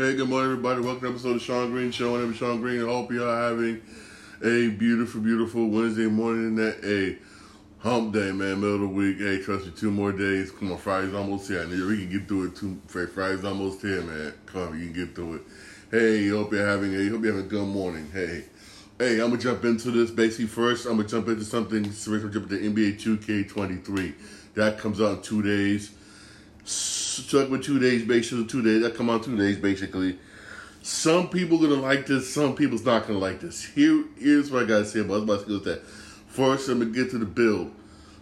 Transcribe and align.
Hey, 0.00 0.14
good 0.14 0.30
morning, 0.30 0.52
everybody. 0.52 0.80
Welcome 0.80 1.02
to 1.02 1.08
episode 1.10 1.36
of 1.36 1.42
Shawn 1.42 1.72
Green 1.72 1.90
Show. 1.90 2.14
My 2.14 2.20
name 2.22 2.32
is 2.32 2.38
Shawn 2.38 2.58
Green. 2.62 2.80
I 2.80 2.86
hope 2.86 3.10
are 3.10 3.50
having 3.50 3.82
a 4.42 4.68
beautiful, 4.70 5.20
beautiful 5.20 5.68
Wednesday 5.68 6.06
morning. 6.06 6.54
That 6.54 6.82
a 6.82 7.18
hump 7.86 8.14
day, 8.14 8.32
man, 8.32 8.62
middle 8.62 8.76
of 8.76 8.80
the 8.80 8.88
week. 8.88 9.18
Hey, 9.18 9.42
trust 9.42 9.66
me, 9.66 9.72
two 9.76 9.90
more 9.90 10.10
days. 10.10 10.52
Come 10.52 10.72
on, 10.72 10.78
Friday's 10.78 11.12
almost 11.12 11.48
here. 11.48 11.68
We 11.68 11.98
can 11.98 12.08
get 12.10 12.28
through 12.28 12.46
it. 12.46 12.56
Two, 12.56 12.80
Friday's 12.86 13.44
almost 13.44 13.82
here, 13.82 14.00
man. 14.00 14.32
Come 14.46 14.68
on, 14.68 14.80
you 14.80 14.86
can 14.86 15.04
get 15.04 15.14
through 15.14 15.34
it. 15.34 15.42
Hey, 15.90 16.28
hope 16.28 16.50
you're 16.54 16.66
having 16.66 16.94
a 16.94 17.08
hope 17.10 17.22
you're 17.22 17.34
having 17.34 17.44
a 17.44 17.50
good 17.50 17.68
morning. 17.68 18.10
Hey. 18.10 18.44
Hey, 18.98 19.20
I'm 19.20 19.28
gonna 19.28 19.36
jump 19.36 19.66
into 19.66 19.90
this 19.90 20.10
basically 20.10 20.46
first. 20.46 20.86
I'm 20.86 20.96
gonna 20.96 21.08
jump 21.08 21.28
into 21.28 21.44
something. 21.44 21.84
I'm 21.84 22.20
gonna 22.22 22.32
jump 22.32 22.50
into 22.50 22.70
NBA 22.70 22.98
2K23. 23.02 24.14
That 24.54 24.78
comes 24.78 24.98
out 24.98 25.18
in 25.18 25.22
two 25.22 25.42
days. 25.42 25.90
Stuck 26.70 27.50
with 27.50 27.64
two 27.64 27.78
days, 27.78 28.04
basically 28.04 28.46
two 28.46 28.62
days. 28.62 28.82
That 28.82 28.94
come 28.94 29.10
out 29.10 29.24
two 29.24 29.36
days, 29.36 29.58
basically. 29.58 30.18
Some 30.82 31.28
people 31.28 31.58
gonna 31.58 31.74
like 31.74 32.06
this. 32.06 32.32
Some 32.32 32.54
people's 32.54 32.84
not 32.84 33.06
gonna 33.06 33.18
like 33.18 33.40
this. 33.40 33.64
Here, 33.64 34.04
here's 34.18 34.50
what 34.50 34.64
I 34.64 34.66
gotta 34.66 34.84
say 34.84 35.00
about. 35.00 35.26
Go 35.26 35.36
with 35.36 35.64
that. 35.64 35.84
First, 36.28 36.68
I'm 36.68 36.78
gonna 36.78 36.90
get 36.90 37.10
to 37.10 37.18
the 37.18 37.26
build. 37.26 37.72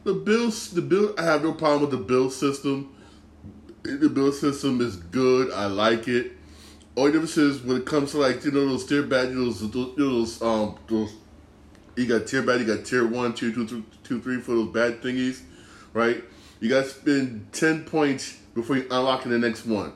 The 0.05 0.15
build, 0.15 0.53
the 0.53 0.83
build. 0.83 1.19
I 1.19 1.25
have 1.25 1.43
no 1.43 1.53
problem 1.53 1.83
with 1.83 1.91
the 1.91 2.05
bill 2.05 2.31
system. 2.31 2.95
The 3.83 4.09
bill 4.09 4.33
system 4.33 4.81
is 4.81 4.97
good. 4.97 5.53
I 5.53 5.67
like 5.67 6.09
it 6.09 6.33
only 6.99 7.13
difference 7.13 7.37
is 7.37 7.63
when 7.63 7.77
it 7.77 7.87
comes 7.87 8.11
to 8.11 8.19
like 8.19 8.45
you 8.45 8.51
know 8.51 8.67
those 8.67 8.85
tier 8.85 9.05
badges, 9.05 9.61
those, 9.71 9.97
those 9.97 10.43
um 10.43 10.77
those 10.89 11.15
you 11.97 12.07
got 12.07 12.27
tier 12.27 12.43
badge, 12.43 12.61
you 12.61 12.67
got 12.67 12.85
tier 12.85 13.07
one, 13.07 13.35
tier 13.35 13.53
two, 13.53 13.67
two, 13.67 13.85
two, 14.05 14.21
three 14.21 14.41
for 14.41 14.53
those 14.53 14.73
bad 14.73 15.03
thingies, 15.03 15.41
right? 15.93 16.23
You 16.61 16.69
got 16.69 16.85
to 16.85 16.91
spend 16.91 17.53
ten 17.53 17.85
points 17.85 18.39
before 18.55 18.77
you 18.77 18.87
unlock 18.91 19.25
the 19.25 19.39
next 19.39 19.67
one. 19.67 19.93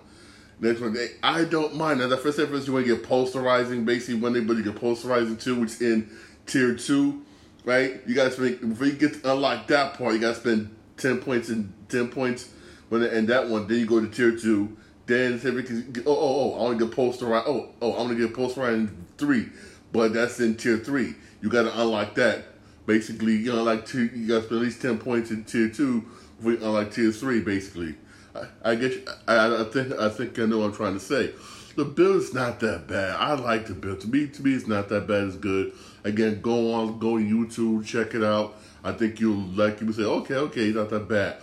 Next 0.61 0.80
one, 0.80 0.97
I 1.25 1.45
don't 1.45 1.75
mind. 1.75 1.98
Now, 1.98 2.07
the 2.07 2.16
first 2.16 2.39
step 2.39 2.51
is 2.51 2.69
you 2.69 2.73
want 2.73 2.87
to 2.87 2.97
get 2.97 3.05
posterizing, 3.05 3.84
basically 3.84 4.20
when 4.20 4.33
they 4.33 4.41
but 4.41 4.57
you 4.57 4.62
get 4.62 4.77
posterizing 4.77 5.41
too, 5.41 5.61
which 5.61 5.70
is 5.70 5.83
in 5.83 6.09
tier 6.47 6.75
two, 6.75 7.23
right? 7.64 8.01
You 8.06 8.14
got 8.14 8.25
to 8.25 8.31
spend 8.31 8.61
before 8.69 8.86
you 8.86 8.92
get 8.92 9.23
to 9.23 9.33
unlock 9.33 9.67
that 9.69 9.98
part. 9.98 10.14
You 10.14 10.20
got 10.20 10.34
to 10.34 10.41
spend 10.41 10.77
ten 10.97 11.19
points 11.19 11.48
and 11.48 11.73
ten 11.89 12.09
points 12.09 12.51
when 12.91 13.03
and 13.03 13.27
that 13.29 13.48
one. 13.48 13.67
Then 13.67 13.79
you 13.79 13.86
go 13.86 14.01
to 14.01 14.08
tier 14.08 14.39
two 14.39 14.77
then 15.06 15.39
said 15.41 15.55
oh, 15.55 16.03
oh, 16.06 16.55
oh, 16.55 16.55
I 16.55 16.62
want 16.62 16.79
to 16.79 16.86
get 16.86 16.97
posterized. 16.97 17.45
Oh, 17.47 17.70
oh, 17.81 17.92
I 17.92 17.98
want 17.98 18.17
to 18.17 18.29
get 18.29 18.36
posterized 18.36 18.75
in 18.75 19.06
three, 19.19 19.48
but 19.92 20.12
that's 20.12 20.41
in 20.41 20.56
tier 20.56 20.79
three. 20.79 21.14
You 21.41 21.48
got 21.48 21.62
to 21.62 21.81
unlock 21.81 22.14
that. 22.14 22.45
Basically, 22.86 23.36
you 23.36 23.53
know, 23.53 23.62
like 23.62 23.86
two, 23.86 24.06
you 24.06 24.27
got 24.27 24.41
to 24.41 24.47
spend 24.47 24.61
at 24.61 24.64
least 24.64 24.83
ten 24.83 24.98
points 24.98 25.31
in 25.31 25.45
tier 25.45 25.69
two 25.69 26.05
before 26.43 26.53
you 26.53 26.67
unlock 26.67 26.93
tier 26.93 27.12
three. 27.12 27.41
Basically, 27.41 27.95
I, 28.35 28.73
I 28.73 28.75
guess 28.75 28.95
I, 29.29 29.62
I 29.62 29.65
think 29.65 29.93
I 29.93 30.09
think 30.09 30.39
I 30.39 30.47
know 30.47 30.59
what 30.59 30.67
I'm 30.67 30.75
trying 30.75 30.95
to 30.95 31.01
say. 31.01 31.33
The 31.77 31.85
build 31.85 32.17
is 32.17 32.35
not 32.35 32.61
that 32.61 32.87
bad. 32.87 33.17
I 33.17 33.33
like 33.35 33.67
the 33.67 33.75
build. 33.75 34.01
To 34.01 34.09
me, 34.09 34.27
to 34.27 34.43
me, 34.43 34.55
it's 34.55 34.67
not 34.67 34.89
that 34.91 35.07
bad. 35.07 35.25
It's 35.25 35.37
good. 35.37 35.73
Again, 36.05 36.41
go 36.43 36.75
on, 36.75 36.98
go 36.98 37.15
on 37.15 37.25
YouTube, 37.25 37.87
check 37.87 38.15
it 38.15 38.23
out. 38.23 38.57
I 38.85 38.93
think 38.93 39.20
you'll 39.20 39.37
like. 39.37 39.81
You 39.81 39.93
say, 39.93 40.03
okay, 40.03 40.35
okay, 40.35 40.67
it's 40.67 40.77
not 40.77 40.91
that 40.91 41.09
bad. 41.09 41.37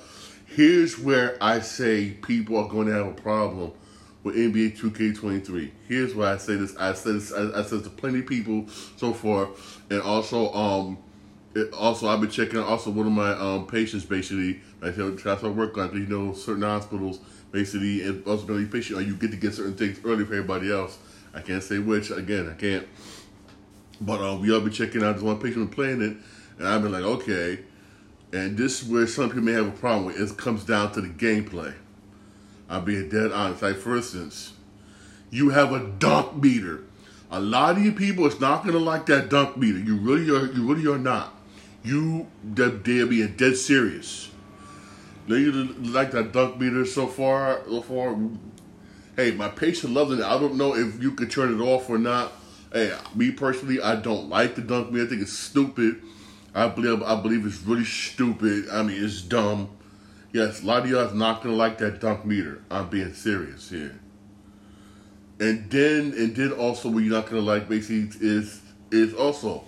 Here's 0.45 1.00
where 1.00 1.38
I 1.42 1.61
say 1.61 2.11
people 2.11 2.58
are 2.58 2.67
going 2.67 2.88
to 2.88 2.94
have 2.94 3.08
a 3.08 3.14
problem 3.14 3.72
with 4.23 4.36
NBA 4.36 4.77
2K23. 4.77 5.72
Here's 5.88 6.14
why 6.14 6.33
I 6.33 6.38
say 6.38 6.55
this. 6.55 6.75
I 6.75 6.94
said 6.94 7.16
this. 7.16 7.31
I, 7.31 7.59
I 7.59 7.64
said 7.64 7.83
to 7.83 7.89
plenty 7.89 8.20
of 8.20 8.27
people 8.27 8.67
so 8.97 9.14
far, 9.14 9.50
and 9.89 10.02
also, 10.02 10.53
um, 10.53 10.97
it, 11.55 11.73
also 11.73 12.08
I've 12.08 12.22
been 12.22 12.30
checking. 12.30 12.59
Also, 12.59 12.92
one 12.92 13.08
of 13.08 13.14
my 13.14 13.31
um 13.31 13.67
patients 13.67 14.05
basically, 14.05 14.61
I 14.81 14.92
tell 14.92 15.11
that's 15.11 15.25
what 15.25 15.45
I 15.45 15.50
work 15.50 15.78
on. 15.78 15.94
You 15.94 16.05
know, 16.05 16.33
certain 16.33 16.64
hospitals 16.64 17.19
basically, 17.52 18.03
and 18.03 18.23
being 18.23 18.69
patient, 18.69 19.05
you 19.08 19.16
get 19.16 19.31
to 19.31 19.38
get 19.38 19.53
certain 19.53 19.75
things 19.75 20.00
early 20.05 20.25
for 20.25 20.33
everybody 20.33 20.72
else. 20.72 20.97
I 21.33 21.42
can't 21.42 21.64
say 21.64 21.80
which. 21.80 22.11
Again, 22.11 22.50
I 22.50 22.53
can't. 22.53 22.88
But 24.02 24.22
um, 24.22 24.42
we 24.42 24.53
all 24.53 24.61
been 24.61 24.72
checking 24.72 25.03
out 25.03 25.16
this 25.16 25.23
one 25.23 25.39
patient 25.39 25.72
playing 25.72 26.02
it, 26.02 26.17
and 26.58 26.67
I've 26.67 26.81
been 26.81 26.92
like, 26.92 27.03
okay 27.03 27.59
and 28.32 28.58
this 28.58 28.82
is 28.82 28.89
where 28.89 29.08
some 29.08 29.30
people 29.30 29.43
may 29.43 29.54
have 29.54 29.67
a 29.67 29.71
problem 29.71 30.05
with. 30.05 30.20
It 30.20 30.38
comes 30.38 30.64
down 30.64 30.92
to 30.93 31.02
the 31.02 31.09
gameplay. 31.09 31.73
I'm 32.70 32.86
being 32.86 33.09
dead 33.09 33.32
honest. 33.32 33.61
Like 33.61 33.77
for 33.77 33.98
instance, 33.98 34.54
you 35.32 35.49
have 35.49 35.73
a 35.73 35.80
dunk 35.80 36.42
meter. 36.42 36.83
A 37.32 37.39
lot 37.39 37.77
of 37.77 37.83
you 37.83 37.92
people 37.92 38.26
is 38.27 38.39
not 38.39 38.64
gonna 38.64 38.77
like 38.77 39.08
that 39.08 39.30
dunk 39.30 39.58
meter. 39.58 39.80
You 39.80 39.98
really 39.98 40.30
are. 40.30 40.45
You 40.52 40.71
really 40.71 40.88
are 40.88 40.99
not. 40.99 41.33
You 41.83 42.27
they're 42.43 42.69
being 42.69 43.35
dead 43.35 43.55
serious. 43.55 44.29
you 45.27 45.51
like 45.51 46.11
that 46.11 46.31
dunk 46.33 46.59
meter 46.59 46.85
so 46.85 47.07
far. 47.07 47.61
So 47.65 47.81
far, 47.81 48.17
hey, 49.15 49.31
my 49.31 49.49
patient 49.49 49.93
loves 49.93 50.11
it. 50.11 50.23
I 50.23 50.39
don't 50.39 50.55
know 50.55 50.75
if 50.75 51.01
you 51.01 51.11
could 51.11 51.31
turn 51.31 51.59
it 51.59 51.63
off 51.63 51.89
or 51.89 51.97
not. 51.97 52.33
Hey, 52.73 52.95
me 53.15 53.31
personally, 53.31 53.81
I 53.81 53.95
don't 53.95 54.29
like 54.29 54.55
the 54.55 54.61
dunk 54.61 54.91
meter. 54.91 55.05
I 55.05 55.09
think 55.09 55.21
it's 55.21 55.33
stupid. 55.33 56.01
I 56.53 56.67
believe 56.67 57.01
I 57.03 57.19
believe 57.21 57.45
it's 57.45 57.61
really 57.61 57.85
stupid. 57.85 58.69
I 58.69 58.83
mean, 58.83 59.03
it's 59.03 59.21
dumb. 59.21 59.69
Yes, 60.31 60.61
a 60.61 60.65
lot 60.65 60.83
of 60.83 60.89
y'all 60.89 61.07
is 61.07 61.13
not 61.13 61.41
gonna 61.41 61.55
like 61.55 61.77
that 61.79 62.01
dunk 62.01 62.25
meter. 62.25 62.61
I'm 62.69 62.89
being 62.89 63.13
serious 63.13 63.69
here. 63.69 63.99
And 65.39 65.69
then 65.71 66.13
and 66.17 66.35
then 66.35 66.51
also 66.51 66.89
what 66.89 67.03
you're 67.03 67.13
not 67.13 67.27
gonna 67.27 67.41
like 67.41 67.69
basically 67.69 68.09
is 68.19 68.61
is 68.91 69.13
also 69.13 69.63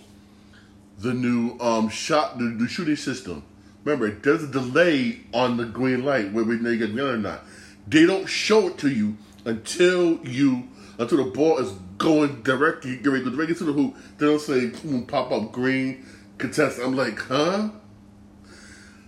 the 1.02 1.14
new 1.14 1.58
um 1.60 1.90
shot 1.90 2.38
the, 2.38 2.46
the 2.46 2.68
shooting 2.68 2.96
system. 2.96 3.44
Remember, 3.84 4.12
there's 4.12 4.44
a 4.44 4.48
delay 4.48 5.22
on 5.34 5.58
the 5.58 5.66
green 5.66 6.06
light 6.06 6.32
know 6.32 6.70
you 6.70 6.78
get 6.78 6.94
green 6.94 7.06
or 7.06 7.18
not. 7.18 7.44
They 7.88 8.06
don't 8.06 8.28
show 8.28 8.68
it 8.68 8.78
to 8.80 8.90
you 8.90 9.18
until 9.44 10.24
you 10.26 10.68
until 11.00 11.24
the 11.24 11.32
ball 11.32 11.58
is 11.58 11.72
going 11.98 12.44
directly, 12.44 12.98
ready, 12.98 13.24
directly 13.24 13.56
to 13.56 13.64
the 13.64 13.74
hoop. 13.74 13.96
They 14.18 14.28
don't 14.28 14.40
say 14.40 14.68
boom, 14.68 15.06
pop 15.06 15.32
up 15.32 15.52
green 15.52 16.06
contest. 16.38 16.80
I'm 16.80 16.96
like, 16.96 17.18
huh? 17.20 17.70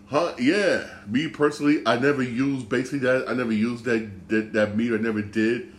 Huh? 0.07 0.33
Yeah. 0.39 0.87
Me 1.07 1.27
personally, 1.27 1.83
I 1.85 1.99
never 1.99 2.23
used 2.23 2.67
basically 2.69 2.99
that. 2.99 3.25
I 3.27 3.33
never 3.33 3.53
used 3.53 3.85
that 3.85 4.29
that, 4.29 4.53
that 4.53 4.75
meter. 4.75 4.97
I 4.97 5.01
never 5.01 5.21
did 5.21 5.71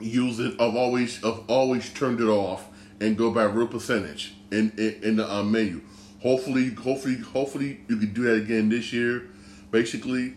use 0.00 0.38
it. 0.40 0.60
I've 0.60 0.76
always 0.76 1.24
I've 1.24 1.40
always 1.48 1.90
turned 1.92 2.20
it 2.20 2.28
off 2.28 2.68
and 3.00 3.16
go 3.16 3.30
by 3.30 3.44
real 3.44 3.68
percentage 3.68 4.34
in 4.50 4.72
in, 4.76 5.00
in 5.02 5.16
the 5.16 5.32
um, 5.32 5.52
menu. 5.52 5.80
Hopefully, 6.20 6.74
hopefully, 6.74 7.16
hopefully 7.16 7.80
you 7.88 7.96
can 7.96 8.12
do 8.12 8.22
that 8.24 8.42
again 8.42 8.68
this 8.68 8.92
year, 8.92 9.28
basically. 9.70 10.34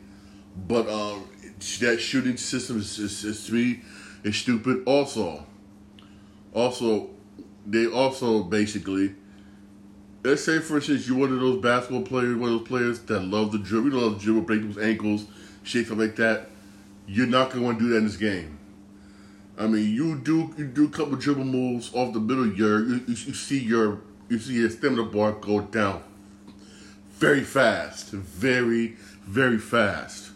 But 0.68 0.88
um, 0.90 1.28
that 1.80 2.00
shooting 2.00 2.38
system 2.38 2.80
is, 2.80 3.00
is, 3.00 3.24
is 3.24 3.46
to 3.48 3.54
me 3.54 3.82
is 4.24 4.36
stupid. 4.36 4.84
Also, 4.86 5.46
also 6.54 7.10
they 7.66 7.86
also 7.86 8.44
basically 8.44 9.16
let's 10.24 10.44
say 10.44 10.60
for 10.60 10.76
instance 10.76 11.08
you're 11.08 11.18
one 11.18 11.32
of 11.32 11.40
those 11.40 11.62
basketball 11.62 12.04
players, 12.04 12.36
one 12.36 12.54
of 12.54 12.60
those 12.60 12.68
players 12.68 13.00
that 13.02 13.22
love 13.22 13.52
the 13.52 13.58
dribble, 13.58 14.00
love 14.00 14.14
the 14.14 14.20
dribble, 14.20 14.42
break 14.42 14.62
people's 14.62 14.84
ankles, 14.84 15.26
shit 15.64 15.86
stuff 15.86 15.98
like 15.98 16.16
that. 16.18 16.50
You're 17.08 17.28
not 17.28 17.52
gonna 17.52 17.66
want 17.66 17.80
to 17.80 17.86
do 17.86 17.92
that 17.92 17.98
in 17.98 18.06
this 18.06 18.18
game. 18.18 18.58
I 19.62 19.68
mean, 19.68 19.94
you 19.94 20.18
do 20.18 20.52
you 20.58 20.66
do 20.66 20.86
a 20.86 20.90
couple 20.90 21.16
dribble 21.18 21.46
moves 21.46 21.94
off 21.94 22.14
the 22.14 22.20
middle. 22.20 22.52
Your 22.52 22.84
you, 22.84 23.02
you 23.06 23.16
see 23.16 23.60
your 23.60 24.02
you 24.28 24.40
see 24.40 24.54
your 24.54 24.72
stamina 24.72 25.04
bar 25.04 25.34
go 25.34 25.62
down 25.62 26.02
very 27.22 27.44
fast, 27.44 28.10
very 28.10 28.96
very 29.28 29.60
fast. 29.60 30.32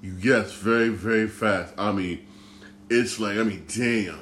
Yes, 0.00 0.52
very 0.52 0.90
very 0.90 1.26
fast. 1.26 1.74
I 1.76 1.90
mean, 1.90 2.24
it's 2.88 3.18
like 3.18 3.38
I 3.38 3.42
mean, 3.42 3.64
damn. 3.66 4.20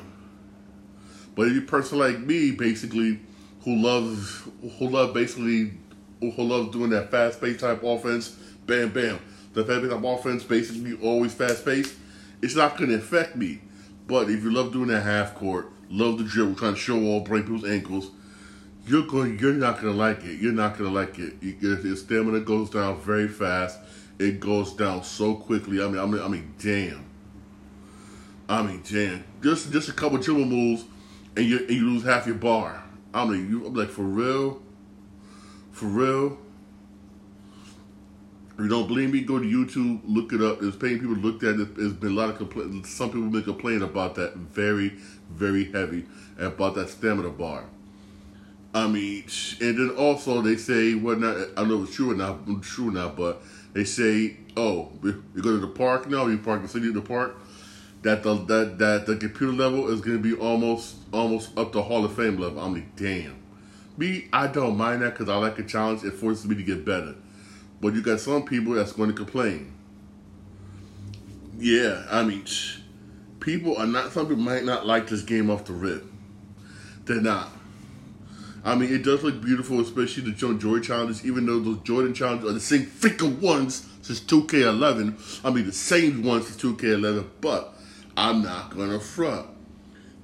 But 1.34 1.48
if 1.48 1.52
you're 1.52 1.64
a 1.64 1.66
person 1.66 1.98
like 1.98 2.20
me, 2.20 2.52
basically 2.52 3.20
who 3.64 3.76
loves 3.76 4.48
who 4.78 4.88
love 4.88 5.12
basically 5.12 5.72
who 6.20 6.42
loves 6.42 6.70
doing 6.70 6.88
that 6.90 7.10
fast 7.10 7.38
paced 7.38 7.60
type 7.60 7.82
offense. 7.82 8.30
Bam, 8.64 8.88
bam. 8.92 9.20
The 9.52 9.62
fast 9.62 9.82
paced 9.82 9.92
type 9.92 10.04
offense 10.04 10.44
basically 10.44 10.98
always 11.06 11.34
fast 11.34 11.66
paced. 11.66 11.94
It's 12.40 12.56
not 12.56 12.78
to 12.78 12.94
affect 12.94 13.36
me. 13.36 13.60
But 14.10 14.28
if 14.28 14.42
you 14.42 14.50
love 14.50 14.72
doing 14.72 14.88
that 14.88 15.02
half 15.02 15.36
court, 15.36 15.70
love 15.88 16.18
the 16.18 16.24
dribble, 16.24 16.56
trying 16.56 16.74
to 16.74 16.80
show 16.80 16.98
off, 16.98 17.28
break 17.28 17.44
people's 17.44 17.64
ankles, 17.64 18.10
you're 18.84 19.06
going. 19.06 19.38
You're 19.38 19.52
not 19.52 19.80
going 19.80 19.92
to 19.92 19.98
like 19.98 20.24
it. 20.24 20.40
You're 20.40 20.52
not 20.52 20.76
going 20.76 20.90
to 20.90 20.96
like 20.96 21.16
it. 21.20 21.34
Your 21.40 21.94
stamina 21.94 22.40
goes 22.40 22.70
down 22.70 23.00
very 23.02 23.28
fast. 23.28 23.78
It 24.18 24.40
goes 24.40 24.72
down 24.72 25.04
so 25.04 25.36
quickly. 25.36 25.80
I 25.80 25.86
mean, 25.86 26.00
I 26.00 26.06
mean, 26.06 26.20
I 26.20 26.26
mean, 26.26 26.54
damn. 26.58 27.04
I 28.48 28.62
mean, 28.62 28.82
damn. 28.90 29.22
Just 29.44 29.70
just 29.70 29.88
a 29.88 29.92
couple 29.92 30.18
dribble 30.18 30.44
moves, 30.44 30.86
and 31.36 31.46
you 31.46 31.58
and 31.60 31.70
you 31.70 31.88
lose 31.88 32.02
half 32.02 32.26
your 32.26 32.34
bar. 32.34 32.82
I 33.14 33.24
mean, 33.24 33.48
you 33.48 33.64
I'm 33.64 33.74
like 33.74 33.90
for 33.90 34.02
real, 34.02 34.60
for 35.70 35.86
real. 35.86 36.36
If 38.60 38.64
you 38.64 38.68
don't 38.68 38.88
believe 38.88 39.10
me, 39.10 39.22
go 39.22 39.38
to 39.38 39.44
YouTube, 39.44 40.02
look 40.04 40.34
it 40.34 40.42
up. 40.42 40.60
There's 40.60 40.76
paying 40.76 41.00
people 41.00 41.16
looked 41.16 41.42
at 41.44 41.58
it. 41.58 41.76
There's 41.76 41.94
been 41.94 42.10
a 42.10 42.14
lot 42.14 42.28
of 42.28 42.36
complaints. 42.36 42.90
Some 42.90 43.08
people 43.08 43.22
have 43.22 43.32
been 43.32 43.42
complaining 43.42 43.80
about 43.82 44.16
that 44.16 44.36
very, 44.36 44.90
very 45.30 45.72
heavy 45.72 46.04
about 46.36 46.74
that 46.74 46.90
stamina 46.90 47.30
bar. 47.30 47.64
I 48.74 48.86
mean, 48.86 49.24
and 49.62 49.78
then 49.78 49.90
also 49.96 50.42
they 50.42 50.56
say 50.56 50.94
what 50.94 51.20
not. 51.20 51.36
I 51.36 51.54
don't 51.54 51.68
know 51.68 51.82
if 51.82 51.88
it's 51.88 51.96
true 51.96 52.10
or 52.10 52.14
not. 52.14 52.62
True 52.62 52.90
or 52.90 52.92
not, 52.92 53.16
but 53.16 53.40
they 53.72 53.84
say, 53.84 54.36
oh, 54.58 54.92
you 55.02 55.22
go 55.36 55.52
to 55.52 55.58
the 55.58 55.66
park 55.66 56.10
now. 56.10 56.26
You 56.26 56.36
park 56.36 56.60
the 56.60 56.68
city 56.68 56.88
in 56.88 56.92
the 56.92 57.00
park. 57.00 57.36
that 58.02 58.22
the 58.22 58.34
that, 58.34 58.78
that 58.78 59.06
the 59.06 59.16
computer 59.16 59.54
level 59.54 59.88
is 59.88 60.02
going 60.02 60.22
to 60.22 60.22
be 60.22 60.34
almost 60.38 60.96
almost 61.12 61.56
up 61.56 61.72
to 61.72 61.80
Hall 61.80 62.04
of 62.04 62.14
Fame 62.14 62.36
level. 62.36 62.60
I'm 62.60 62.74
like, 62.74 62.94
damn. 62.94 63.36
Me, 63.96 64.28
I 64.32 64.48
don't 64.48 64.76
mind 64.76 65.00
that 65.00 65.14
because 65.14 65.30
I 65.30 65.36
like 65.36 65.58
a 65.58 65.64
challenge. 65.64 66.04
It 66.04 66.12
forces 66.12 66.46
me 66.46 66.56
to 66.56 66.62
get 66.62 66.84
better. 66.84 67.14
But 67.80 67.94
you 67.94 68.02
got 68.02 68.20
some 68.20 68.44
people 68.44 68.74
that's 68.74 68.92
going 68.92 69.08
to 69.08 69.16
complain. 69.16 69.72
Yeah, 71.58 72.04
I 72.10 72.22
mean, 72.22 72.44
people 73.40 73.76
are 73.76 73.86
not. 73.86 74.12
Some 74.12 74.28
people 74.28 74.42
might 74.42 74.64
not 74.64 74.86
like 74.86 75.08
this 75.08 75.22
game 75.22 75.50
off 75.50 75.64
the 75.64 75.72
rip. 75.72 76.04
They're 77.04 77.20
not. 77.20 77.50
I 78.62 78.74
mean, 78.74 78.92
it 78.92 79.02
does 79.02 79.22
look 79.22 79.40
beautiful, 79.40 79.80
especially 79.80 80.24
the 80.24 80.32
Jordan 80.32 80.82
challenges. 80.82 81.24
Even 81.24 81.46
though 81.46 81.60
those 81.60 81.80
Jordan 81.80 82.12
challenges 82.12 82.48
are 82.48 82.52
the 82.52 82.60
same 82.60 82.86
freaking 82.86 83.40
ones 83.40 83.86
since 84.02 84.20
2K11. 84.20 85.44
I 85.44 85.50
mean, 85.50 85.66
the 85.66 85.72
same 85.72 86.22
ones 86.22 86.46
since 86.46 86.62
2K11. 86.62 87.26
But 87.40 87.74
I'm 88.16 88.42
not 88.42 88.76
gonna 88.76 89.00
front. 89.00 89.48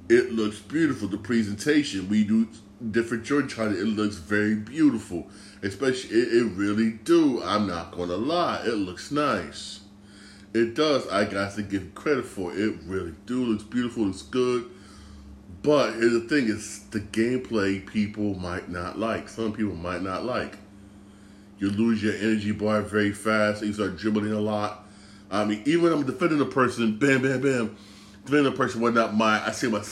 It 0.09 0.33
looks 0.33 0.59
beautiful. 0.61 1.09
The 1.09 1.19
presentation 1.19 2.09
we 2.09 2.25
do 2.25 2.49
different 2.91 3.25
Jordan 3.25 3.49
challenges. 3.49 3.83
It 3.83 3.87
looks 3.87 4.17
very 4.17 4.55
beautiful. 4.55 5.29
Especially, 5.63 6.11
it, 6.11 6.35
it 6.35 6.53
really 6.55 6.93
do. 6.93 7.43
I'm 7.43 7.67
not 7.67 7.93
gonna 7.93 8.17
lie. 8.17 8.63
It 8.65 8.75
looks 8.75 9.11
nice. 9.11 9.81
It 10.53 10.75
does. 10.75 11.07
I 11.09 11.25
got 11.25 11.55
to 11.57 11.63
give 11.63 11.95
credit 11.95 12.25
for 12.25 12.53
it. 12.53 12.59
It 12.59 12.77
really 12.85 13.15
do. 13.27 13.45
Looks 13.45 13.65
beautiful. 13.65 14.09
It's 14.09 14.23
good. 14.23 14.71
But 15.63 15.95
here's 15.95 16.13
the 16.13 16.21
thing: 16.21 16.47
is 16.47 16.85
the 16.91 17.01
gameplay 17.01 17.85
people 17.85 18.35
might 18.35 18.69
not 18.69 18.99
like. 18.99 19.29
Some 19.29 19.53
people 19.53 19.75
might 19.75 20.03
not 20.03 20.25
like. 20.25 20.57
You 21.59 21.71
lose 21.71 22.03
your 22.03 22.15
energy 22.15 22.53
bar 22.53 22.83
very 22.83 23.13
fast. 23.13 23.63
You 23.63 23.73
start 23.73 23.97
dribbling 23.97 24.33
a 24.33 24.41
lot. 24.41 24.87
I 25.31 25.45
mean, 25.45 25.63
even 25.67 25.93
I'm 25.93 26.05
defending 26.05 26.41
a 26.41 26.45
person, 26.45 26.99
bam, 26.99 27.23
bam, 27.23 27.41
bam, 27.41 27.77
defending 28.25 28.53
a 28.53 28.57
person, 28.57 28.81
whatnot, 28.81 29.15
my 29.15 29.45
I 29.45 29.51
see 29.51 29.69
my 29.69 29.83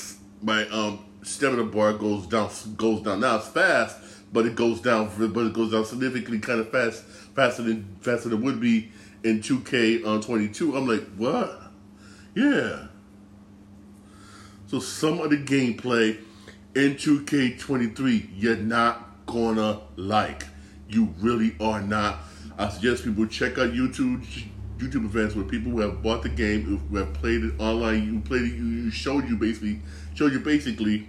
my 0.43 0.69
um 0.69 1.05
stamina 1.25 1.65
bar 1.65 1.95
goes 1.95 2.27
down 2.27 2.51
goes 2.77 3.03
down. 3.03 3.21
Now 3.21 3.37
it's 3.37 3.49
fast, 3.49 3.99
but 4.33 4.47
it 4.47 4.55
goes 4.55 4.81
down. 4.81 5.11
But 5.19 5.47
it 5.47 5.53
goes 5.53 5.73
down 5.73 5.85
significantly, 5.85 6.39
kind 6.39 6.61
of 6.61 6.71
fast, 6.71 7.03
faster 7.35 7.63
than 7.63 7.97
faster 8.01 8.29
than 8.29 8.39
it 8.39 8.45
would 8.45 8.61
be 8.61 8.93
in 9.23 9.41
2K 9.41 10.07
on 10.07 10.21
22. 10.21 10.77
I'm 10.77 10.87
like, 10.87 11.05
what? 11.17 11.61
Yeah. 12.35 12.89
So 14.67 14.81
some 14.81 15.21
of 15.21 15.31
the 15.31 15.37
gameplay 15.37 16.19
in 16.75 16.97
2K23 16.97 18.29
you're 18.37 18.57
not 18.57 19.27
gonna 19.27 19.81
like. 19.97 20.45
You 20.89 21.15
really 21.21 21.57
are 21.61 21.81
not. 21.81 22.19
I 22.59 22.69
suggest 22.69 23.05
people 23.05 23.27
check 23.27 23.59
out 23.59 23.71
YouTube 23.71 24.25
YouTube 24.79 25.05
events 25.05 25.35
where 25.35 25.45
people 25.45 25.71
who 25.73 25.81
have 25.81 26.03
bought 26.03 26.23
the 26.23 26.29
game, 26.29 26.63
who 26.63 26.97
have 26.97 27.13
played 27.15 27.45
it 27.45 27.53
online, 27.59 28.05
you 28.05 28.21
played 28.21 28.43
it, 28.43 28.53
you, 28.55 28.91
showed 28.91 29.29
you 29.29 29.37
basically 29.37 29.81
showed 30.15 30.33
you 30.33 30.41
basically 30.41 31.09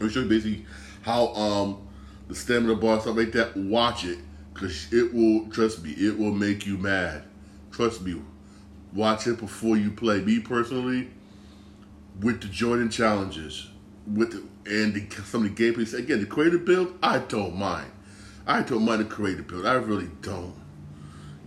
showed 0.00 0.14
you 0.14 0.28
basically 0.28 0.66
how 1.02 1.28
um 1.34 1.88
the 2.28 2.34
stamina 2.34 2.74
bar 2.74 3.00
stuff 3.00 3.16
like 3.16 3.32
that. 3.32 3.56
Watch 3.56 4.04
it 4.04 4.18
because 4.52 4.92
it 4.92 5.12
will 5.12 5.48
trust 5.50 5.82
me, 5.82 5.90
it 5.92 6.18
will 6.18 6.32
make 6.32 6.66
you 6.66 6.78
mad. 6.78 7.24
Trust 7.70 8.02
me. 8.02 8.20
Watch 8.94 9.26
it 9.26 9.38
before 9.38 9.76
you 9.76 9.90
play. 9.90 10.20
Me 10.20 10.40
personally, 10.40 11.10
with 12.20 12.40
the 12.40 12.48
Jordan 12.48 12.88
challenges, 12.88 13.68
with 14.10 14.32
the, 14.32 14.70
and 14.70 14.94
the, 14.94 15.22
some 15.24 15.44
of 15.44 15.54
the 15.54 15.72
gameplay. 15.72 15.92
Again, 15.92 16.20
the 16.20 16.26
creative 16.26 16.64
build, 16.64 16.98
I 17.02 17.18
don't 17.18 17.56
mind. 17.56 17.90
I 18.46 18.62
don't 18.62 18.84
mind 18.84 19.00
the 19.00 19.04
creative 19.04 19.46
build. 19.46 19.66
I 19.66 19.74
really 19.74 20.08
don't. 20.22 20.54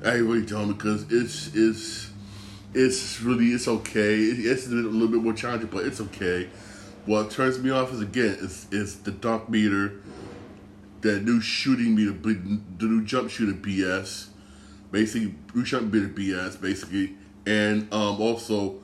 I 0.05 0.13
really 0.13 0.45
don't 0.45 0.71
because 0.73 1.05
it's 1.11 1.53
it's 1.55 2.11
it's 2.73 3.21
really 3.21 3.47
it's 3.47 3.67
okay. 3.67 4.15
It's 4.17 4.67
a 4.67 4.69
little 4.69 5.07
bit 5.07 5.21
more 5.21 5.33
challenging, 5.33 5.69
but 5.71 5.85
it's 5.85 5.99
okay. 5.99 6.49
What 7.09 7.31
turns 7.31 7.57
me 7.57 7.71
off 7.71 7.91
is 7.91 8.01
again 8.01 8.37
is 8.39 8.67
is 8.69 8.99
the 8.99 9.09
dunk 9.09 9.49
meter, 9.49 9.99
that 11.01 11.23
new 11.23 11.41
shooting 11.41 11.95
meter, 11.95 12.11
the 12.11 12.85
new 12.85 13.03
jump 13.03 13.31
shooter 13.31 13.53
BS, 13.53 14.27
basically 14.91 15.33
new 15.55 15.63
jump 15.63 15.91
meter 15.91 16.07
BS 16.07 16.61
basically, 16.61 17.15
and 17.47 17.91
um 17.91 18.21
also 18.21 18.75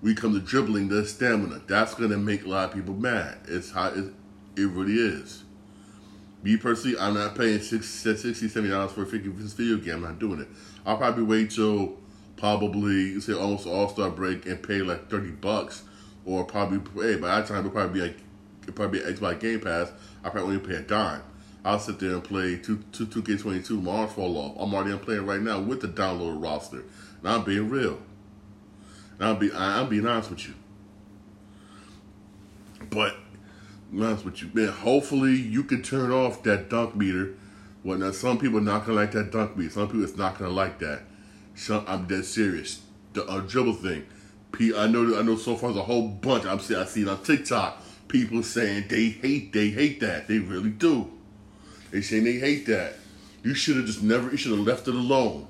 we 0.00 0.14
come 0.14 0.32
to 0.32 0.40
dribbling 0.40 0.88
the 0.88 1.04
stamina. 1.04 1.60
That's 1.66 1.94
gonna 1.94 2.16
make 2.16 2.46
a 2.46 2.48
lot 2.48 2.70
of 2.70 2.74
people 2.74 2.94
mad. 2.94 3.40
It's 3.48 3.72
how 3.72 3.88
it, 3.88 4.14
it 4.56 4.66
really 4.66 4.94
is. 4.94 5.44
Me 6.42 6.56
personally, 6.56 6.96
I'm 6.98 7.12
not 7.12 7.34
paying 7.34 7.60
six, 7.60 7.86
60 7.86 8.32
70 8.48 8.70
dollars 8.70 8.92
for 8.92 9.02
a 9.02 9.04
video 9.04 9.76
game. 9.76 9.96
I'm 9.96 10.02
not 10.04 10.18
doing 10.18 10.40
it. 10.40 10.48
I'll 10.86 10.96
probably 10.96 11.24
wait 11.24 11.50
till 11.50 11.98
probably 12.38 13.20
say 13.20 13.34
almost 13.34 13.66
All 13.66 13.90
Star 13.90 14.08
break 14.08 14.46
and 14.46 14.62
pay 14.62 14.80
like 14.80 15.10
thirty 15.10 15.32
bucks, 15.32 15.82
or 16.24 16.44
probably 16.44 16.80
hey 17.02 17.16
by 17.16 17.28
that 17.28 17.46
time 17.46 17.58
it'll 17.58 17.70
probably 17.70 18.00
be 18.00 18.06
like 18.06 18.16
it 18.66 18.74
probably 18.74 19.00
be 19.00 19.04
Xbox 19.04 19.40
Game 19.40 19.60
Pass. 19.60 19.92
I 20.22 20.30
probably 20.30 20.56
only 20.56 20.66
pay 20.66 20.76
a 20.76 20.80
dime. 20.80 21.22
I'll 21.64 21.78
sit 21.78 21.98
there 21.98 22.12
and 22.12 22.24
play 22.24 22.56
two 22.56 22.82
two 22.92 23.06
two 23.06 23.22
K 23.22 23.36
twenty 23.36 23.62
two. 23.62 23.80
My 23.80 23.92
arms 23.92 24.12
fall 24.12 24.36
off. 24.36 24.56
I'm 24.58 24.74
already 24.74 24.96
playing 24.98 25.26
right 25.26 25.40
now 25.40 25.60
with 25.60 25.80
the 25.80 25.88
downloaded 25.88 26.42
roster, 26.42 26.84
and 27.20 27.28
I'm 27.28 27.44
being 27.44 27.70
real. 27.70 27.98
And 29.18 29.28
I'll 29.28 29.36
be 29.36 29.52
I'll 29.52 29.86
be 29.86 30.00
honest 30.00 30.30
with 30.30 30.48
you. 30.48 30.54
But 32.90 33.16
honest 33.94 34.24
with 34.24 34.42
you, 34.42 34.50
man, 34.52 34.68
hopefully 34.68 35.34
you 35.34 35.62
can 35.64 35.82
turn 35.82 36.10
off 36.10 36.42
that 36.42 36.68
dunk 36.68 36.96
meter. 36.96 37.34
Well 37.82 37.98
now 37.98 38.10
some 38.12 38.38
people 38.38 38.58
are 38.58 38.62
not 38.62 38.86
gonna 38.86 38.98
like 38.98 39.12
that 39.12 39.30
dunk 39.30 39.56
meter. 39.56 39.70
Some 39.70 39.88
people 39.88 40.04
it's 40.04 40.16
not 40.16 40.38
gonna 40.38 40.50
like 40.50 40.78
that. 40.80 41.02
So 41.54 41.84
I'm 41.86 42.06
dead 42.06 42.24
serious. 42.24 42.82
The 43.12 43.24
uh, 43.26 43.40
dribble 43.40 43.74
thing. 43.74 44.06
I 44.60 44.86
know 44.86 45.18
I 45.18 45.22
know 45.22 45.36
so 45.36 45.56
far 45.56 45.70
there's 45.70 45.80
a 45.80 45.84
whole 45.84 46.08
bunch 46.08 46.44
I'm 46.44 46.60
see 46.60 46.74
I 46.74 46.84
see 46.84 47.02
it 47.02 47.08
on 47.08 47.22
TikTok. 47.22 47.82
People 48.08 48.42
saying 48.42 48.84
they 48.88 49.08
hate 49.08 49.52
they 49.52 49.70
hate 49.70 50.00
that. 50.00 50.28
They 50.28 50.38
really 50.38 50.70
do. 50.70 51.10
They 51.90 52.00
saying 52.00 52.24
they 52.24 52.38
hate 52.38 52.66
that. 52.66 52.94
You 53.42 53.54
should 53.54 53.76
have 53.76 53.86
just 53.86 54.02
never 54.02 54.30
you 54.30 54.36
should 54.36 54.52
have 54.52 54.60
left 54.60 54.88
it 54.88 54.94
alone. 54.94 55.48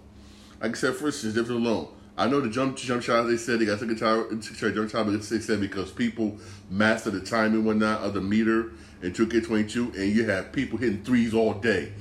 Like 0.60 0.72
I 0.72 0.74
said, 0.74 0.94
for 0.94 1.06
instance, 1.06 1.36
left 1.36 1.50
it 1.50 1.54
alone. 1.54 1.88
I 2.16 2.28
know 2.28 2.40
the 2.40 2.48
jump 2.48 2.76
jump 2.76 3.02
shot. 3.02 3.24
They 3.24 3.36
said 3.36 3.58
they 3.58 3.66
got 3.66 3.82
a 3.82 3.94
time, 3.94 4.40
jump 4.40 4.90
shot, 4.90 5.06
they 5.06 5.40
said 5.40 5.60
because 5.60 5.90
people 5.90 6.38
master 6.70 7.10
the 7.10 7.20
timing 7.20 7.54
and 7.56 7.66
whatnot 7.66 8.02
of 8.02 8.14
the 8.14 8.20
meter 8.20 8.72
in 9.02 9.12
2K22, 9.12 9.96
and 9.96 10.14
you 10.14 10.24
have 10.28 10.52
people 10.52 10.78
hitting 10.78 11.02
threes 11.02 11.34
all 11.34 11.54
day. 11.54 11.92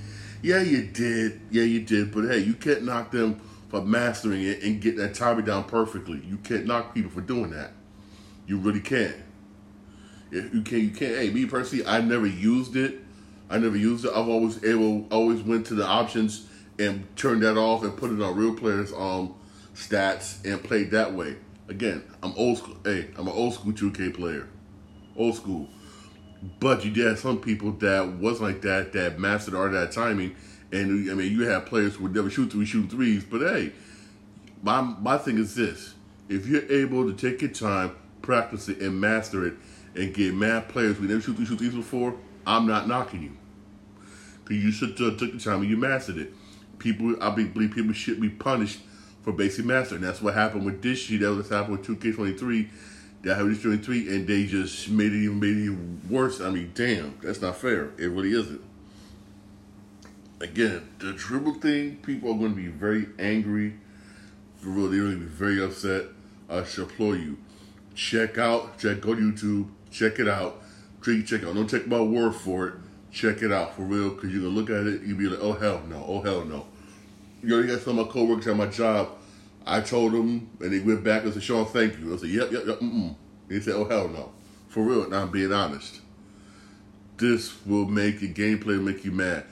Yeah, 0.44 0.62
you 0.62 0.84
did. 0.84 1.42
Yeah, 1.50 1.64
you 1.64 1.82
did. 1.82 2.14
But 2.14 2.26
hey, 2.26 2.40
you 2.40 2.54
can't 2.54 2.84
knock 2.84 3.12
them 3.12 3.42
for 3.74 3.81
mastering 3.81 4.44
it 4.44 4.62
and 4.62 4.80
get 4.80 4.96
that 4.98 5.16
timing 5.16 5.46
down 5.46 5.64
perfectly. 5.64 6.22
You 6.24 6.38
can't 6.38 6.68
knock 6.68 6.94
people 6.94 7.10
for 7.10 7.22
doing 7.22 7.50
that. 7.50 7.72
You 8.46 8.60
really 8.60 8.80
can't. 8.80 9.16
If 10.30 10.53
you 10.53 10.62
can't, 10.62 10.84
you 10.84 10.92
can't. 10.92 11.15
Hey, 11.15 11.32
me 11.32 11.48
personally, 11.48 11.84
I 11.84 12.00
never 12.00 12.27
used 12.27 12.75
it. 12.75 13.00
I 13.50 13.58
never 13.58 13.75
used 13.75 14.06
it. 14.06 14.12
I've 14.12 14.30
always 14.30 14.63
able, 14.63 15.08
always 15.12 15.42
went 15.42 15.65
to 15.68 15.74
the 15.74 15.88
options 15.88 16.48
and 16.77 17.08
turned 17.15 17.42
that 17.42 17.58
off 17.58 17.84
and 17.84 17.98
put 17.98 18.12
it 18.12 18.22
on 18.22 18.36
real 18.36 18.53
players. 18.53 18.94
Um 18.94 19.34
stats 19.74 20.46
and 20.46 20.63
played 20.63 20.92
that 20.92 21.15
way. 21.15 21.38
Again, 21.68 22.03
I'm 22.22 22.34
old 22.38 22.60
school. 22.60 22.77
Hey, 22.86 23.10
I'm 23.18 23.27
an 23.27 23.34
old 23.34 23.56
school 23.56 23.74
2K 23.74 24.13
player, 24.13 24.48
old 25.15 25.34
school. 25.34 25.68
But 26.60 26.86
you 26.86 26.92
did 26.92 27.08
have 27.08 27.18
some 27.18 27.39
people 27.39 27.72
that 27.72 28.08
was 28.20 28.39
like 28.39 28.62
that 28.62 28.94
that 28.94 29.18
mastered 29.18 29.56
art 29.56 29.72
that 29.72 29.94
timing. 29.94 30.36
And 30.74 31.12
I 31.12 31.13
mean, 31.13 31.32
you 31.32 31.48
have 31.48 31.68
players 31.68 31.96
who 31.96 32.03
would 32.03 32.15
never 32.15 32.32
shoot 32.32 32.51
three, 32.51 32.65
shoot 32.65 32.89
threes. 32.89 33.24
But 33.24 33.42
hey, 33.42 33.72
my 34.63 34.82
my 34.82 35.18
thing 35.20 35.38
is 35.38 35.53
this: 35.53 35.94
if 36.30 36.48
you're 36.48 36.70
able 36.72 37.10
to 37.10 37.13
take 37.13 37.42
your 37.42 37.51
time, 37.51 37.96
practice 38.24 38.68
it, 38.68 38.80
and 38.80 39.00
master 39.00 39.46
it, 39.46 39.53
and 39.96 40.13
get 40.13 40.34
mad 40.34 40.70
players 40.70 40.98
who 40.98 41.08
never 41.08 41.22
shoot 41.22 41.36
three, 41.36 41.46
shoot 41.46 41.60
threes 41.60 41.75
before, 41.75 42.15
I'm 42.48 42.65
not 42.65 42.88
knocking 42.88 43.22
you. 43.22 43.38
Because 44.44 44.63
you 44.63 44.72
should 44.72 44.98
have 44.98 45.18
took 45.18 45.32
the 45.32 45.39
time 45.39 45.62
and 45.62 45.70
you 45.70 45.77
mastered 45.77 46.18
it. 46.18 46.34
People, 46.80 47.15
I 47.22 47.30
believe 47.30 47.72
people 47.72 47.94
should 47.94 48.20
be 48.20 48.30
punished 48.30 48.80
for 49.22 49.32
basic 49.32 49.65
master. 49.65 49.96
And 49.96 50.03
that's 50.03 50.22
what 50.22 50.34
happened 50.34 50.65
with 50.65 50.82
this 50.82 51.00
sheet. 51.00 51.22
That 51.22 51.34
was 51.34 51.50
happened 51.50 51.77
with 51.77 51.88
2K23. 51.88 52.68
That 53.22 53.36
happened 53.36 53.51
with 53.51 53.63
23, 53.63 54.15
and 54.15 54.27
they 54.27 54.46
just 54.46 54.89
made 54.89 55.13
it 55.13 55.24
even 55.24 55.39
made 55.39 55.56
it 55.56 56.12
worse. 56.12 56.42
I 56.42 56.50
mean, 56.50 56.72
damn, 56.75 57.18
that's 57.22 57.42
not 57.42 57.56
fair. 57.56 57.92
It 57.98 58.08
really 58.08 58.34
isn't. 58.34 58.62
Again, 60.44 60.88
the 61.00 61.14
dribble 61.14 61.56
thing, 61.56 61.98
people 61.98 62.32
are 62.32 62.38
going 62.38 62.52
to 62.52 62.56
be 62.56 62.68
very 62.68 63.08
angry. 63.18 63.74
For 64.58 64.70
real, 64.70 64.90
they're 64.90 65.00
going 65.00 65.14
to 65.14 65.20
be 65.20 65.26
very 65.26 65.64
upset. 65.64 66.06
I 66.50 66.64
should 66.64 66.84
applaud 66.84 67.14
you. 67.14 67.38
Check 67.96 68.38
out, 68.38 68.78
check, 68.78 69.02
go 69.02 69.16
to 69.16 69.22
YouTube, 69.22 69.70
check 69.92 70.20
it 70.20 70.28
out. 70.28 70.62
Check, 71.04 71.26
check 71.26 71.44
out. 71.44 71.56
Don't 71.56 71.70
take 71.70 71.88
my 71.88 72.02
word 72.02 72.36
for 72.36 72.68
it. 72.68 72.74
Check 73.12 73.42
it 73.42 73.52
out 73.52 73.76
for 73.76 73.84
real, 73.84 74.10
because 74.12 74.32
you're 74.32 74.42
going 74.42 74.54
to 74.54 74.60
look 74.60 74.70
at 74.70 74.86
it, 74.86 75.08
you'll 75.08 75.18
be 75.18 75.28
like, 75.28 75.40
oh, 75.42 75.54
hell 75.54 75.82
no, 75.90 76.04
oh, 76.08 76.22
hell 76.22 76.46
no 76.46 76.68
you 77.44 77.50
know, 77.50 77.68
got 77.68 77.82
some 77.82 78.00
of 78.00 78.08
my 78.08 78.12
coworkers 78.12 78.48
at 78.48 78.56
my 78.56 78.68
job. 78.68 79.10
I 79.66 79.82
told 79.82 80.14
them, 80.14 80.50
and 80.62 80.72
they 80.72 80.80
went 80.80 81.04
back 81.04 81.24
and 81.24 81.34
said, 81.34 81.44
Shawn, 81.44 81.66
thank 81.66 82.00
you. 82.00 82.14
I 82.14 82.18
said, 82.18 82.30
yep, 82.30 82.52
yep, 82.52 82.64
yep, 82.66 82.80
mm-mm. 82.80 83.16
They 83.48 83.60
said, 83.60 83.76
oh, 83.76 83.86
hell 83.86 84.08
no. 84.08 84.32
For 84.70 84.82
real, 84.82 85.10
now 85.10 85.24
I'm 85.24 85.32
being 85.32 85.52
honest. 85.52 86.02
This 87.18 87.54
will 87.66 87.86
make 87.86 88.22
your 88.22 88.32
gameplay 88.32 88.82
make 88.82 89.06
you 89.06 89.12
mad. 89.12 89.46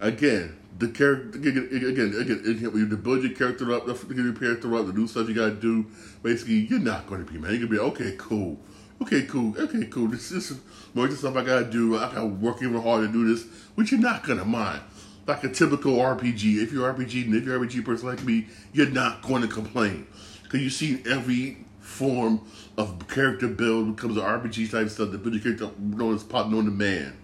Again, 0.00 0.56
the 0.78 0.88
character 0.88 1.38
again, 1.38 1.68
again, 1.72 2.14
again, 2.20 2.70
you 2.74 2.96
build 2.96 3.24
your 3.24 3.32
character 3.32 3.72
up, 3.72 3.86
get 3.86 4.16
your 4.16 4.32
character 4.32 4.74
up, 4.76 4.86
the 4.86 4.92
new 4.92 5.08
stuff 5.08 5.28
you 5.28 5.34
gotta 5.34 5.54
do. 5.54 5.86
Basically, 6.22 6.54
you're 6.54 6.78
not 6.78 7.08
to 7.08 7.18
be 7.18 7.36
man. 7.36 7.50
You're 7.50 7.66
gonna 7.66 7.70
be 7.70 7.78
okay, 7.78 8.14
cool, 8.16 8.60
okay, 9.02 9.22
cool, 9.22 9.58
okay, 9.58 9.86
cool. 9.86 10.06
This, 10.08 10.30
is 10.30 10.60
more 10.94 11.08
the 11.08 11.16
stuff 11.16 11.36
I 11.36 11.44
gotta 11.44 11.64
do. 11.64 11.96
I 11.96 12.12
gotta 12.12 12.26
work 12.26 12.62
even 12.62 12.80
hard 12.80 13.06
to 13.06 13.12
do 13.12 13.26
this, 13.26 13.46
which 13.74 13.90
you're 13.90 14.00
not 14.00 14.24
gonna 14.24 14.44
mind. 14.44 14.82
Like 15.26 15.44
a 15.44 15.48
typical 15.48 15.96
RPG. 15.96 16.62
If 16.62 16.72
you're 16.72 16.90
RPG 16.94 17.26
and 17.26 17.34
if 17.34 17.44
you're 17.44 17.58
RPG 17.58 17.84
person 17.84 18.08
like 18.08 18.24
me, 18.24 18.46
you're 18.72 18.88
not 18.88 19.20
going 19.20 19.42
to 19.42 19.48
complain 19.48 20.06
because 20.42 20.62
you 20.62 20.70
see 20.70 21.02
every 21.06 21.66
form 21.80 22.40
of 22.78 23.06
character 23.08 23.46
build 23.46 23.84
when 23.84 23.92
it 23.92 23.98
comes 23.98 24.14
to 24.14 24.22
RPG 24.22 24.70
type 24.70 24.88
stuff. 24.88 25.10
The 25.10 25.18
build 25.18 25.34
your 25.34 25.42
character 25.42 25.70
known 25.78 26.14
as 26.14 26.22
pop 26.22 26.48
known 26.48 26.64
the 26.64 26.70
man. 26.70 27.14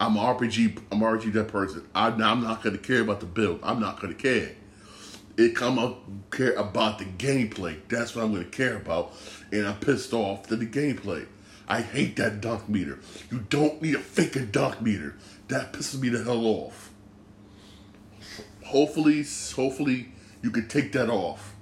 I'm 0.00 0.16
an 0.16 0.22
RPG. 0.22 0.80
I'm 0.92 1.02
an 1.02 1.18
RPG 1.18 1.32
that 1.32 1.48
person. 1.48 1.86
I, 1.94 2.08
I'm 2.08 2.42
not 2.42 2.62
to 2.62 2.78
care 2.78 3.00
about 3.00 3.20
the 3.20 3.26
build. 3.26 3.60
I'm 3.62 3.80
not 3.80 4.00
to 4.00 4.14
care. 4.14 4.52
It 5.36 5.54
come 5.54 5.78
up 5.78 6.00
care 6.30 6.54
about 6.54 6.98
the 6.98 7.04
gameplay. 7.04 7.78
That's 7.88 8.14
what 8.14 8.24
I'm 8.24 8.34
to 8.34 8.44
care 8.44 8.76
about, 8.76 9.12
and 9.52 9.66
I'm 9.66 9.78
pissed 9.78 10.12
off 10.12 10.48
to 10.48 10.56
the 10.56 10.66
gameplay. 10.66 11.26
I 11.68 11.82
hate 11.82 12.16
that 12.16 12.40
dunk 12.40 12.68
meter. 12.68 12.98
You 13.30 13.40
don't 13.48 13.80
need 13.82 13.94
a 13.94 13.98
freaking 13.98 14.50
dunk 14.50 14.80
meter. 14.80 15.16
That 15.48 15.72
pisses 15.72 16.00
me 16.00 16.08
the 16.08 16.24
hell 16.24 16.44
off. 16.46 16.90
Hopefully, 18.64 19.24
hopefully 19.54 20.08
you 20.42 20.50
can 20.50 20.66
take 20.66 20.92
that 20.92 21.08
off. 21.08 21.54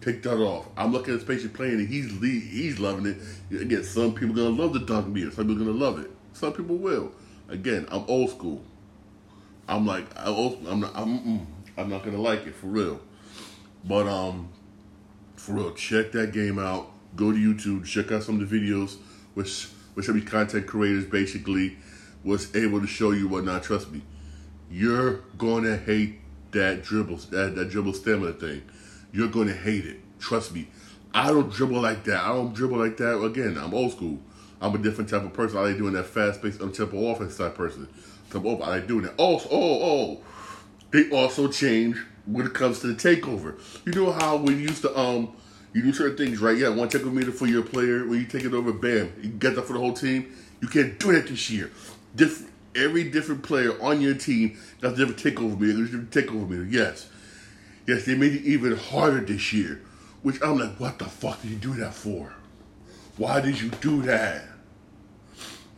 Take 0.00 0.22
that 0.24 0.38
off. 0.38 0.66
I'm 0.76 0.92
looking 0.92 1.14
at 1.14 1.20
this 1.20 1.28
patient 1.28 1.54
playing 1.54 1.74
and 1.74 1.88
he's 1.88 2.10
he's 2.20 2.78
loving 2.78 3.06
it. 3.06 3.60
Again, 3.60 3.82
some 3.82 4.14
people 4.14 4.34
gonna 4.34 4.50
love 4.50 4.72
the 4.72 4.80
dunk 4.80 5.08
meter. 5.08 5.30
Some 5.30 5.48
people 5.48 5.62
are 5.62 5.66
gonna 5.66 5.78
love 5.78 5.98
it. 6.00 6.10
Some 6.32 6.52
people 6.52 6.76
will. 6.76 7.12
Again, 7.48 7.86
I'm 7.90 8.04
old 8.08 8.30
school. 8.30 8.62
I'm 9.68 9.86
like 9.86 10.06
I 10.16 10.30
am 10.30 10.80
not 10.80 10.92
I'm 10.94 11.46
I'm 11.76 11.88
not 11.88 12.04
gonna 12.04 12.20
like 12.20 12.46
it 12.46 12.54
for 12.54 12.66
real. 12.66 13.00
But 13.84 14.06
um, 14.06 14.48
for 15.36 15.52
real, 15.52 15.72
check 15.74 16.12
that 16.12 16.32
game 16.32 16.58
out. 16.58 16.90
Go 17.14 17.32
to 17.32 17.38
YouTube, 17.38 17.84
check 17.84 18.12
out 18.12 18.22
some 18.22 18.40
of 18.40 18.48
the 18.48 18.60
videos, 18.60 18.96
which 19.34 19.68
which 19.94 20.08
of 20.08 20.26
content 20.26 20.66
creators 20.66 21.04
basically 21.04 21.78
was 22.24 22.54
able 22.54 22.80
to 22.80 22.86
show 22.86 23.12
you 23.12 23.28
whatnot. 23.28 23.62
Trust 23.62 23.90
me, 23.90 24.02
you're 24.70 25.20
gonna 25.38 25.76
hate 25.76 26.20
that 26.52 26.82
dribble 26.82 27.16
that, 27.30 27.54
that 27.54 27.70
dribble 27.70 27.94
stamina 27.94 28.32
thing. 28.32 28.62
You're 29.12 29.28
gonna 29.28 29.54
hate 29.54 29.86
it. 29.86 30.00
Trust 30.18 30.52
me. 30.52 30.68
I 31.14 31.28
don't 31.28 31.50
dribble 31.50 31.80
like 31.80 32.04
that. 32.04 32.22
I 32.22 32.28
don't 32.28 32.52
dribble 32.52 32.78
like 32.78 32.96
that. 32.98 33.22
Again, 33.22 33.56
I'm 33.56 33.72
old 33.72 33.92
school. 33.92 34.18
I'm 34.60 34.74
a 34.74 34.78
different 34.78 35.10
type 35.10 35.22
of 35.22 35.32
person. 35.32 35.58
I 35.58 35.62
like 35.62 35.76
doing 35.76 35.94
that 35.94 36.06
fast 36.06 36.42
paced, 36.42 36.60
tempo 36.60 37.10
offense 37.10 37.36
type 37.36 37.54
person. 37.54 37.88
Tempo, 38.30 38.60
I 38.60 38.68
like 38.68 38.86
doing 38.86 39.04
that. 39.04 39.14
Also, 39.16 39.48
oh, 39.50 39.82
oh, 39.82 40.20
they 40.90 41.10
also 41.10 41.48
change 41.48 41.96
when 42.26 42.46
it 42.46 42.54
comes 42.54 42.80
to 42.80 42.88
the 42.88 42.94
takeover. 42.94 43.58
You 43.84 43.92
know 43.92 44.12
how 44.12 44.36
we 44.36 44.54
used 44.54 44.82
to 44.82 44.98
um, 44.98 45.36
you 45.72 45.82
do 45.82 45.92
certain 45.92 46.16
things, 46.16 46.40
right? 46.40 46.56
Yeah, 46.56 46.70
one 46.70 46.88
takeover 46.88 47.12
meter 47.12 47.32
for 47.32 47.46
your 47.46 47.62
player. 47.62 48.06
When 48.06 48.18
you 48.18 48.26
take 48.26 48.44
it 48.44 48.54
over, 48.54 48.72
bam, 48.72 49.12
you 49.22 49.28
get 49.28 49.56
that 49.56 49.62
for 49.62 49.74
the 49.74 49.78
whole 49.78 49.92
team. 49.92 50.34
You 50.62 50.68
can't 50.68 50.98
do 50.98 51.12
that 51.12 51.28
this 51.28 51.50
year. 51.50 51.70
Different, 52.14 52.50
every 52.74 53.10
different 53.10 53.42
player 53.42 53.80
on 53.82 54.00
your 54.00 54.14
team 54.14 54.58
got 54.80 54.94
a 54.94 54.96
different 54.96 55.18
takeover 55.18 55.58
meter. 55.58 55.84
Different 55.84 56.10
takeover 56.10 56.48
meter. 56.48 56.64
Yes, 56.64 57.10
yes, 57.86 58.06
they 58.06 58.14
made 58.14 58.32
it 58.32 58.42
even 58.42 58.76
harder 58.76 59.20
this 59.20 59.52
year. 59.52 59.82
Which 60.22 60.42
I'm 60.42 60.58
like, 60.58 60.80
what 60.80 60.98
the 60.98 61.04
fuck 61.04 61.42
did 61.42 61.50
you 61.50 61.56
do 61.56 61.74
that 61.74 61.94
for? 61.94 62.32
Why 63.16 63.40
did 63.40 63.60
you 63.60 63.70
do 63.80 64.02
that? 64.02 64.44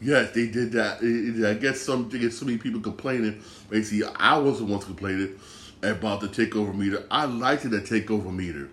Yes, 0.00 0.32
they 0.32 0.48
did 0.48 0.72
that. 0.72 0.98
I 1.48 1.54
guess 1.54 1.80
some 1.80 2.08
get 2.08 2.32
so 2.32 2.44
many 2.44 2.58
people 2.58 2.80
complaining. 2.80 3.42
Basically, 3.70 4.08
I 4.16 4.38
was 4.38 4.58
the 4.58 4.64
one 4.64 4.80
complaining 4.80 5.38
about 5.82 6.20
the 6.20 6.28
takeover 6.28 6.74
meter. 6.74 7.04
I 7.10 7.26
liked 7.26 7.62
the 7.62 7.80
takeover 7.80 8.34
meter. 8.34 8.70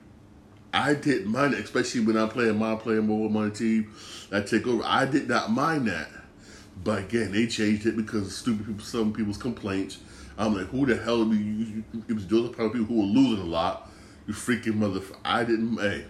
I 0.74 0.95
didn't 0.95 1.31
mind 1.31 1.53
it, 1.53 1.63
especially 1.63 2.01
when 2.01 2.17
I'm 2.17 2.29
playing 2.29 2.57
my 2.57 2.75
playing 2.75 3.07
more 3.07 3.24
with 3.24 3.31
my 3.31 3.50
team. 3.50 3.93
That 4.29 4.45
takeover, 4.45 4.81
I 4.84 5.05
did 5.05 5.29
not 5.29 5.51
mind 5.51 5.88
that. 5.88 6.10
But 6.84 7.00
again, 7.00 7.31
they 7.31 7.48
changed 7.48 7.86
it 7.86 7.95
because 7.95 8.27
of 8.27 8.31
stupid 8.34 8.65
people, 8.65 8.84
some 8.84 9.13
people's 9.13 9.38
complaints. 9.38 10.00
I'm 10.38 10.55
like, 10.55 10.67
who 10.67 10.86
the 10.86 10.98
hell 10.98 11.22
are 11.22 11.34
you? 11.34 11.84
It 12.07 12.13
was 12.13 12.27
those 12.27 12.50
of 12.50 12.57
people 12.57 12.86
who 12.86 12.98
were 12.98 13.03
losing 13.03 13.45
a 13.45 13.48
lot. 13.48 13.89
You 14.27 14.34
freaking 14.34 14.74
motherfucker. 14.74 15.17
I 15.24 15.43
didn't, 15.43 15.77
hey 15.77 16.05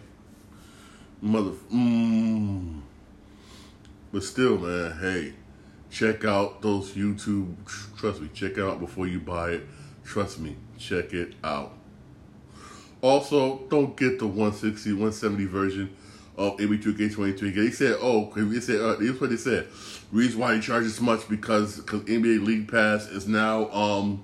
mother. 1.22 1.52
Mm. 1.74 2.82
But 4.12 4.24
still, 4.24 4.58
man, 4.58 4.98
hey, 5.00 5.34
check 5.90 6.24
out 6.26 6.62
those 6.62 6.94
YouTube. 6.94 7.56
Trust 7.98 8.22
me, 8.22 8.30
check 8.34 8.54
it 8.54 8.64
out 8.64 8.80
before 8.80 9.08
you 9.08 9.20
buy 9.20 9.52
it. 9.52 9.68
Trust 10.04 10.40
me, 10.40 10.56
check 10.78 11.14
it 11.14 11.34
out. 11.44 11.74
Also, 13.02 13.60
don't 13.70 13.96
get 13.98 14.20
the 14.20 14.26
160, 14.26 14.92
170 14.92 15.46
version 15.46 15.96
of 16.38 16.58
NBA 16.58 16.84
2K23. 16.84 17.56
They 17.56 17.72
said, 17.72 17.98
oh, 18.00 18.32
they 18.36 18.60
said, 18.60 18.82
uh, 18.82 18.98
here's 18.98 19.20
what 19.20 19.30
they 19.30 19.38
said. 19.38 19.68
Reason 20.12 20.40
why 20.40 20.56
they 20.56 20.62
charge 20.62 20.84
this 20.84 21.02
much 21.02 21.28
because 21.28 21.78
because 21.78 22.02
NBA 22.02 22.46
League 22.46 22.72
Pass 22.72 23.08
is 23.08 23.28
now 23.28 23.70
um, 23.72 24.24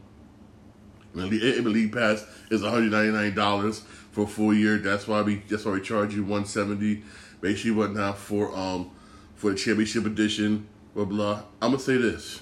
the 1.13 1.21
NBA 1.21 1.65
League 1.65 1.93
Pass 1.93 2.25
is 2.49 2.61
$199 2.61 3.83
for 4.11 4.23
a 4.23 4.27
full 4.27 4.53
year. 4.53 4.77
That's 4.77 5.07
why 5.07 5.21
we 5.21 5.41
that's 5.49 5.65
why 5.65 5.73
we 5.73 5.81
charge 5.81 6.13
you 6.13 6.21
170 6.21 7.03
Make 7.41 7.57
sure 7.57 7.73
basically 7.73 7.93
whatnot 7.95 8.17
for 8.17 8.55
um 8.55 8.91
for 9.35 9.51
the 9.51 9.57
championship 9.57 10.05
edition, 10.05 10.67
blah 10.93 11.05
blah. 11.05 11.43
I'm 11.61 11.71
gonna 11.71 11.79
say 11.79 11.97
this. 11.97 12.41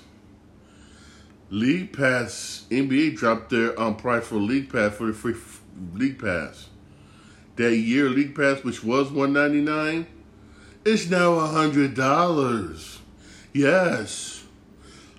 League 1.49 1.93
Pass 1.93 2.65
NBA 2.69 3.15
dropped 3.15 3.49
their 3.49 3.79
um 3.79 3.95
price 3.95 4.27
for 4.27 4.35
League 4.35 4.71
Pass 4.71 4.95
for 4.95 5.07
the 5.07 5.13
free 5.13 5.35
League 5.93 6.19
Pass. 6.19 6.67
That 7.55 7.75
year 7.75 8.09
League 8.09 8.35
Pass, 8.35 8.63
which 8.63 8.83
was 8.83 9.09
199, 9.09 10.05
it's 10.85 11.09
now 11.09 11.39
hundred 11.39 11.95
dollars. 11.95 12.99
Yes. 13.53 14.43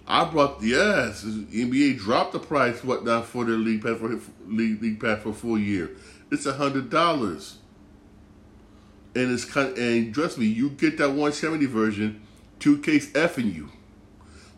I 0.06 0.24
brought 0.24 0.60
yes. 0.60 1.24
NBA 1.24 1.98
dropped 1.98 2.32
the 2.32 2.40
price 2.40 2.82
whatnot 2.82 3.26
for 3.26 3.44
their 3.44 3.54
league 3.54 3.82
pass 3.82 3.96
for 3.96 4.08
league, 4.46 4.82
league 4.82 5.00
pass 5.00 5.22
for 5.22 5.28
a 5.28 5.32
full 5.32 5.58
year. 5.58 5.92
It's 6.30 6.46
a 6.46 6.54
hundred 6.54 6.90
dollars. 6.90 7.58
And 9.14 9.32
it's 9.32 9.44
kind 9.44 9.76
and 9.76 10.14
trust 10.14 10.38
me, 10.38 10.46
you 10.46 10.70
get 10.70 10.98
that 10.98 11.08
170 11.08 11.66
version, 11.66 12.22
2K's 12.60 13.08
effing 13.12 13.54
you. 13.54 13.70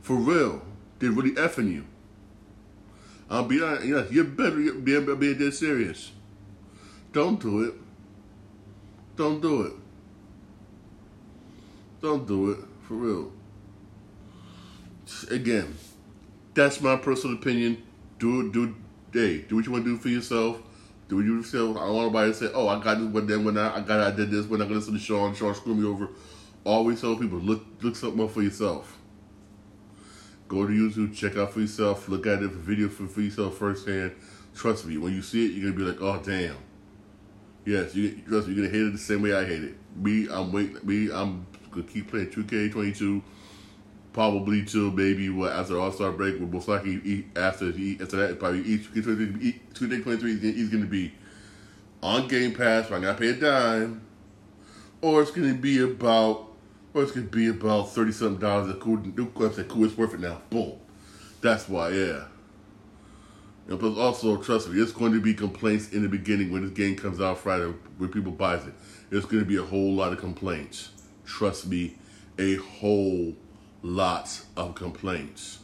For 0.02 0.17
real. 0.17 0.62
They're 0.99 1.11
really 1.11 1.33
effing 1.33 1.73
you. 1.73 1.87
I'll 3.29 3.45
be 3.45 3.62
honest, 3.62 3.87
yeah, 3.87 4.05
you 4.11 4.25
better 4.25 4.57
be, 4.57 5.00
be, 5.00 5.14
be 5.14 5.35
dead 5.35 5.55
serious. 5.55 6.12
Don't 7.12 7.41
do 7.41 7.62
it. 7.64 7.75
Don't 9.17 9.41
do 9.41 9.62
it. 9.62 9.73
Don't 12.02 12.26
do 12.26 12.50
it. 12.50 12.59
For 12.87 12.95
real. 12.95 13.33
Again, 15.31 15.76
that's 16.55 16.81
my 16.81 16.97
personal 16.97 17.37
opinion. 17.37 17.83
Do 18.19 18.52
do, 18.52 18.75
hey, 19.12 19.38
do 19.38 19.57
what 19.57 19.67
you 19.67 19.73
want 19.73 19.85
to 19.85 19.97
do 19.97 19.99
for 19.99 20.09
yourself. 20.09 20.61
Do 21.12 21.23
you 21.23 21.42
feel? 21.42 21.76
I 21.76 21.85
don't 21.85 21.95
want 21.95 22.07
nobody 22.07 22.33
to 22.33 22.38
say, 22.38 22.50
"Oh, 22.54 22.69
I 22.69 22.83
got 22.83 22.99
this," 22.99 23.07
but 23.09 23.28
then 23.28 23.45
when 23.45 23.59
I, 23.59 23.76
I 23.76 23.81
got, 23.83 24.00
I 24.00 24.12
did 24.12 24.31
this. 24.31 24.47
When 24.47 24.62
I 24.62 24.64
listen 24.64 24.95
to 24.95 24.99
Shawn, 24.99 25.35
Shawn 25.35 25.54
screw 25.54 25.75
me 25.75 25.87
over. 25.87 26.09
Always 26.64 27.02
tell 27.02 27.16
people, 27.16 27.38
look, 27.38 27.66
look 27.83 27.97
something 27.97 28.25
up 28.25 28.31
for 28.31 28.40
yourself. 28.40 28.99
Go 30.49 30.66
to 30.66 30.73
YouTube, 30.73 31.14
check 31.14 31.37
out 31.37 31.52
for 31.52 31.61
yourself, 31.61 32.09
look 32.09 32.26
at 32.26 32.42
it 32.42 32.50
for 32.50 32.57
video 32.57 32.88
for, 32.88 33.07
for 33.07 33.21
yourself 33.21 33.59
firsthand. 33.59 34.12
Trust 34.54 34.87
me, 34.87 34.97
when 34.97 35.12
you 35.12 35.21
see 35.21 35.45
it, 35.45 35.52
you're 35.52 35.71
gonna 35.71 35.85
be 35.85 35.92
like, 35.92 36.00
"Oh, 36.00 36.19
damn." 36.25 36.57
Yes, 37.66 37.95
you 37.95 38.23
trust 38.26 38.49
me, 38.49 38.54
you're 38.54 38.64
gonna 38.64 38.75
hate 38.75 38.87
it 38.87 38.92
the 38.92 38.99
same 38.99 39.21
way 39.21 39.35
I 39.35 39.45
hate 39.45 39.64
it. 39.64 39.75
Me, 39.95 40.28
I'm 40.31 40.50
wait, 40.50 40.83
me, 40.83 41.11
I'm 41.12 41.47
gonna 41.71 41.83
keep 41.83 42.11
playing 42.11 42.28
2K22 42.28 43.21
probably 44.12 44.64
till 44.64 44.90
maybe 44.90 45.28
what 45.28 45.52
after 45.52 45.78
All 45.78 45.92
Star 45.92 46.12
break, 46.12 46.38
will 46.38 46.47
most 46.47 46.69
likely 46.69 47.26
after 47.37 47.69
after 47.69 48.16
that 48.16 48.37
probably 48.38 48.62
each 48.62 48.92
two 48.92 49.88
day 49.88 50.00
twenty 50.00 50.19
three 50.19 50.38
he's 50.38 50.71
to 50.71 50.78
be 50.87 51.12
on 52.02 52.28
Game 52.28 52.54
Pass. 52.54 52.90
I'm 52.90 53.02
gonna 53.02 53.14
pay 53.14 53.31
a 53.31 53.35
dime, 53.35 54.02
or 55.00 55.23
it's 55.23 55.31
to 55.31 55.54
be 55.54 55.83
about 55.83 56.49
or 56.95 57.02
it's 57.04 57.12
to 57.12 57.23
be 57.23 57.49
about 57.49 57.90
thirty 57.90 58.12
something 58.12 58.40
dollars. 58.40 58.71
A 58.71 58.75
cool 58.75 58.99
new 58.99 59.31
website, 59.31 59.69
cool. 59.69 59.85
It's 59.85 59.97
worth 59.97 60.14
it 60.14 60.21
now. 60.21 60.42
Boom. 60.50 60.78
That's 61.40 61.69
why, 61.69 61.90
yeah. 61.90 62.25
And 63.69 63.78
plus, 63.78 63.97
also 63.97 64.37
trust 64.37 64.69
me, 64.69 64.81
it's 64.81 64.92
going 64.92 65.12
to 65.12 65.21
be 65.21 65.35
complaints 65.35 65.90
in 65.90 66.02
the 66.02 66.09
beginning 66.09 66.50
when 66.52 66.62
this 66.62 66.73
game 66.73 66.97
comes 66.97 67.21
out 67.21 67.38
Friday 67.38 67.73
when 67.99 68.11
people 68.11 68.33
buys 68.33 68.66
it. 68.66 68.75
There's 69.11 69.25
going 69.25 69.42
to 69.42 69.49
be 69.49 69.57
a 69.57 69.62
whole 69.62 69.92
lot 69.92 70.12
of 70.12 70.19
complaints. 70.19 70.90
Trust 71.25 71.66
me, 71.66 71.97
a 72.38 72.57
whole 72.57 73.35
lots 73.83 74.47
of 74.57 74.75
complaints. 74.75 75.59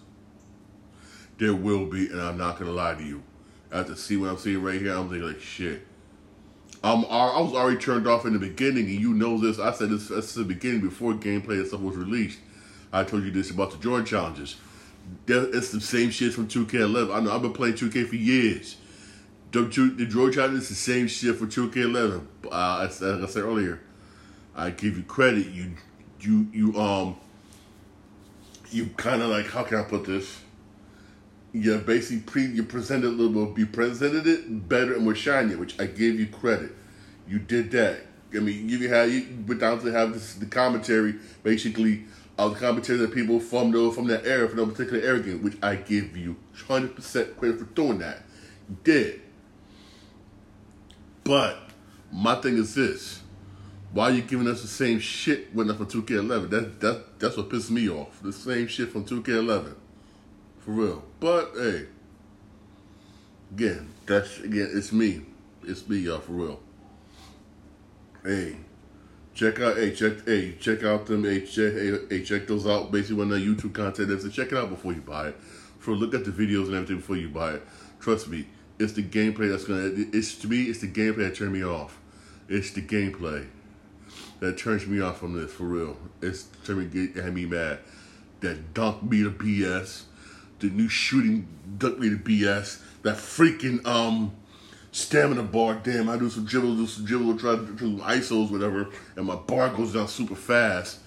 There 1.38 1.54
will 1.54 1.86
be, 1.86 2.08
and 2.08 2.20
I'm 2.20 2.36
not 2.36 2.58
gonna 2.58 2.72
lie 2.72 2.94
to 2.94 3.02
you. 3.02 3.22
After 3.72 3.94
see 3.94 4.16
what 4.16 4.30
I'm 4.30 4.38
seeing 4.38 4.62
right 4.62 4.80
here, 4.80 4.94
I'm 4.94 5.08
thinking 5.08 5.28
like 5.28 5.40
shit. 5.40 5.86
Um, 6.82 7.06
I 7.10 7.40
was 7.40 7.54
already 7.54 7.78
turned 7.78 8.06
off 8.06 8.24
in 8.24 8.32
the 8.32 8.38
beginning, 8.38 8.86
and 8.86 9.00
you 9.00 9.12
know 9.12 9.38
this. 9.38 9.58
I 9.58 9.72
said 9.72 9.90
this 9.90 10.10
at 10.10 10.24
the 10.24 10.44
beginning 10.44 10.80
before 10.80 11.12
gameplay 11.14 11.58
and 11.58 11.66
stuff 11.66 11.80
was 11.80 11.96
released. 11.96 12.38
I 12.92 13.04
told 13.04 13.24
you 13.24 13.30
this 13.30 13.50
about 13.50 13.72
the 13.72 13.78
Jordan 13.78 14.06
challenges. 14.06 14.56
It's 15.26 15.72
the 15.72 15.80
same 15.80 16.10
shit 16.10 16.34
from 16.34 16.48
2K11. 16.48 17.14
I 17.14 17.20
know 17.20 17.34
I've 17.34 17.42
been 17.42 17.52
playing 17.52 17.74
2K 17.74 18.08
for 18.08 18.16
years. 18.16 18.76
The, 19.50 19.62
the 19.62 20.06
Droid 20.06 20.34
Challenge 20.34 20.58
is 20.58 20.68
the 20.68 20.74
same 20.74 21.06
shit 21.06 21.36
for 21.36 21.46
2K11. 21.46 22.26
Uh, 22.50 22.86
as 22.86 23.02
I 23.02 23.26
said 23.26 23.42
earlier, 23.42 23.80
I 24.54 24.70
give 24.70 24.96
you 24.96 25.02
credit. 25.02 25.46
You, 25.46 25.72
you, 26.20 26.48
you, 26.52 26.78
um, 26.78 27.16
you 28.70 28.86
kind 28.96 29.22
of 29.22 29.30
like 29.30 29.46
how 29.46 29.62
can 29.62 29.78
I 29.78 29.82
put 29.82 30.04
this? 30.04 30.40
You 31.52 31.78
basically 31.78 32.20
pre 32.20 32.46
you 32.46 32.62
presented 32.62 33.06
a 33.06 33.10
little 33.10 33.46
bit, 33.46 33.58
you 33.58 33.66
presented 33.66 34.26
it 34.26 34.68
better 34.68 34.94
and 34.94 35.04
more 35.04 35.14
shiny, 35.14 35.54
which 35.54 35.78
I 35.80 35.86
gave 35.86 36.18
you 36.20 36.26
credit. 36.26 36.72
You 37.26 37.38
did 37.38 37.70
that. 37.72 38.00
I 38.34 38.40
mean, 38.40 38.68
you 38.68 38.88
had 38.88 39.10
you 39.10 39.26
went 39.46 39.60
down 39.60 39.80
to 39.80 39.90
have 39.90 40.12
this, 40.12 40.34
the 40.34 40.46
commentary, 40.46 41.14
basically, 41.42 42.04
of 42.36 42.54
the 42.54 42.60
commentary 42.60 42.98
that 42.98 43.14
people 43.14 43.40
from 43.40 43.70
the 43.72 43.90
from 43.90 44.06
that 44.08 44.26
era, 44.26 44.48
from 44.48 44.58
that 44.58 44.68
particular 44.74 45.00
era 45.00 45.18
which 45.38 45.56
I 45.62 45.76
give 45.76 46.16
you 46.16 46.36
hundred 46.66 46.94
percent 46.94 47.36
credit 47.38 47.58
for 47.58 47.64
doing 47.64 47.98
that. 47.98 48.22
You 48.68 48.76
did. 48.84 49.20
But 51.24 51.58
my 52.12 52.34
thing 52.36 52.58
is 52.58 52.74
this: 52.74 53.22
Why 53.92 54.04
are 54.04 54.12
you 54.12 54.22
giving 54.22 54.46
us 54.48 54.60
the 54.60 54.68
same 54.68 54.98
shit 54.98 55.54
when 55.54 55.74
from 55.74 55.86
2K11? 55.86 56.50
That 56.50 56.80
that 56.80 57.18
that's 57.18 57.36
what 57.36 57.48
pisses 57.48 57.70
me 57.70 57.88
off. 57.88 58.20
The 58.22 58.32
same 58.32 58.66
shit 58.66 58.92
from 58.92 59.04
2K11, 59.04 59.74
for 60.58 60.70
real. 60.70 61.04
But 61.20 61.52
hey, 61.56 61.86
again, 63.52 63.88
that's 64.06 64.40
again, 64.40 64.70
it's 64.74 64.92
me, 64.92 65.22
it's 65.64 65.88
me, 65.88 65.98
y'all, 65.98 66.20
for 66.20 66.32
real. 66.32 66.60
Hey, 68.24 68.56
check 69.32 69.58
out, 69.60 69.76
hey, 69.78 69.94
check, 69.94 70.26
hey, 70.26 70.52
check 70.60 70.84
out 70.84 71.06
them, 71.06 71.24
hey, 71.24 71.40
check, 71.40 71.72
hey, 71.72 71.98
hey 72.10 72.22
check 72.22 72.46
those 72.46 72.66
out. 72.66 72.92
Basically, 72.92 73.16
when 73.16 73.30
the 73.30 73.36
YouTube 73.36 73.72
content 73.72 74.10
is, 74.10 74.22
so 74.22 74.28
check 74.28 74.52
it 74.52 74.58
out 74.58 74.68
before 74.68 74.92
you 74.92 75.00
buy 75.00 75.28
it. 75.28 75.36
For 75.78 75.92
look 75.92 76.12
at 76.12 76.26
the 76.26 76.30
videos 76.30 76.66
and 76.66 76.74
everything 76.74 76.96
before 76.96 77.16
you 77.16 77.30
buy 77.30 77.52
it. 77.54 77.62
Trust 78.00 78.28
me, 78.28 78.48
it's 78.78 78.92
the 78.92 79.02
gameplay 79.02 79.50
that's 79.50 79.64
gonna. 79.64 79.90
It's 80.12 80.34
to 80.40 80.48
me, 80.48 80.64
it's 80.64 80.80
the 80.80 80.88
gameplay 80.88 81.28
that 81.28 81.36
turned 81.36 81.54
me 81.54 81.64
off. 81.64 81.98
It's 82.50 82.70
the 82.72 82.82
gameplay 82.82 83.46
that 84.40 84.58
turns 84.58 84.86
me 84.86 85.00
off 85.00 85.18
from 85.18 85.34
this 85.34 85.52
for 85.52 85.64
real. 85.64 85.96
It's 86.22 86.44
turned 86.64 86.94
me 86.94 87.06
get 87.06 87.22
had 87.22 87.34
me 87.34 87.46
mad. 87.46 87.78
That 88.40 88.74
dunk 88.74 89.02
me 89.02 89.22
to 89.22 89.30
BS. 89.30 90.04
The 90.60 90.68
new 90.70 90.88
shooting 90.88 91.48
dunk 91.78 91.98
me 91.98 92.10
to 92.10 92.16
BS. 92.16 92.80
That 93.02 93.16
freaking 93.16 93.84
um 93.86 94.32
stamina 94.92 95.42
bar. 95.42 95.80
Damn, 95.82 96.08
I 96.08 96.16
do 96.16 96.30
some 96.30 96.44
dribble, 96.44 96.76
do 96.76 96.86
some 96.86 97.04
dribble, 97.04 97.38
try 97.38 97.56
to 97.56 97.66
do 97.66 97.98
some 97.98 98.00
isos, 98.00 98.50
whatever, 98.50 98.88
and 99.16 99.26
my 99.26 99.36
bar 99.36 99.70
goes 99.70 99.92
down 99.92 100.08
super 100.08 100.34
fast. 100.34 101.00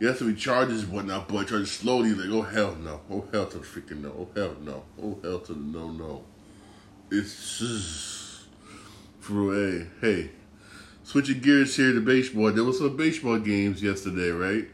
Yes, 0.00 0.20
if 0.20 0.26
he 0.26 0.34
charges 0.34 0.84
whatnot, 0.84 1.28
but 1.28 1.48
charges 1.48 1.70
slowly, 1.70 2.14
like, 2.14 2.28
oh 2.28 2.42
hell 2.42 2.74
no. 2.76 3.00
Oh 3.10 3.24
hell 3.32 3.46
to 3.46 3.58
the 3.58 3.64
freaking 3.64 4.02
no. 4.02 4.10
Oh 4.10 4.28
hell 4.34 4.56
no. 4.60 4.82
Oh 5.00 5.18
hell 5.22 5.38
to 5.40 5.52
the 5.54 5.60
no 5.60 5.90
no. 5.92 6.24
It's 7.10 7.58
just 7.58 8.46
for 9.20 9.54
a 9.54 9.86
hey. 10.00 10.30
Switching 11.04 11.40
gears 11.40 11.76
here 11.76 11.92
to 11.92 12.00
baseball. 12.00 12.50
There 12.50 12.64
was 12.64 12.78
some 12.78 12.96
baseball 12.96 13.38
games 13.38 13.82
yesterday, 13.82 14.30
right? 14.30 14.66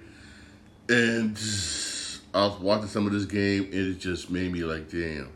And 0.88 1.36
I 2.32 2.46
was 2.46 2.60
watching 2.60 2.86
some 2.86 3.04
of 3.06 3.12
this 3.12 3.24
game 3.24 3.64
and 3.64 3.74
it 3.74 3.98
just 3.98 4.30
made 4.30 4.52
me 4.52 4.60
like, 4.60 4.88
damn. 4.88 5.30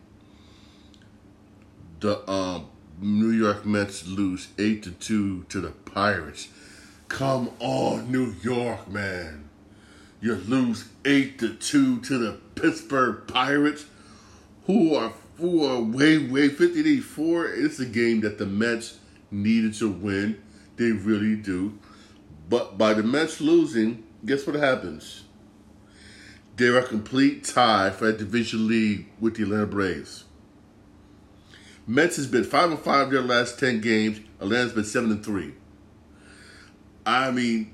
The 1.98 2.28
um 2.30 2.68
New 3.00 3.30
York 3.30 3.66
Mets 3.66 4.06
lose 4.06 4.48
eight 4.56 4.84
to 4.84 4.92
two 4.92 5.42
to 5.48 5.60
the 5.60 5.70
Pirates. 5.70 6.48
Come 7.08 7.50
on, 7.58 8.10
New 8.10 8.34
York, 8.42 8.88
man. 8.88 9.48
You 10.20 10.36
lose 10.36 10.88
eight 11.04 11.40
to 11.40 11.54
two 11.54 12.00
to 12.02 12.18
the 12.18 12.32
Pittsburgh 12.54 13.26
Pirates, 13.26 13.84
who 14.66 14.94
are 14.94 15.12
who 15.38 15.64
are 15.64 15.80
way 15.80 16.18
way 16.18 16.48
fifty 16.48 16.84
to 16.84 17.02
four. 17.02 17.46
It's 17.46 17.80
a 17.80 17.84
game 17.84 18.20
that 18.20 18.38
the 18.38 18.46
Mets 18.46 19.00
needed 19.32 19.74
to 19.74 19.90
win. 19.90 20.40
They 20.76 20.90
really 20.90 21.36
do. 21.36 21.78
But 22.48 22.76
by 22.76 22.94
the 22.94 23.02
Mets 23.02 23.40
losing, 23.40 24.04
guess 24.24 24.46
what 24.46 24.56
happens? 24.56 25.24
They're 26.56 26.78
a 26.78 26.86
complete 26.86 27.44
tie 27.44 27.90
for 27.90 28.08
a 28.08 28.12
division 28.12 28.68
lead 28.68 29.06
with 29.18 29.36
the 29.36 29.42
Atlanta 29.44 29.66
Braves. 29.66 30.24
Mets 31.86 32.16
has 32.16 32.26
been 32.26 32.44
five 32.44 32.70
and 32.70 32.78
five 32.78 33.10
their 33.10 33.22
last 33.22 33.58
ten 33.58 33.80
games. 33.80 34.20
Atlanta's 34.40 34.72
been 34.72 34.84
seven 34.84 35.10
and 35.10 35.24
three. 35.24 35.54
I 37.04 37.30
mean, 37.30 37.72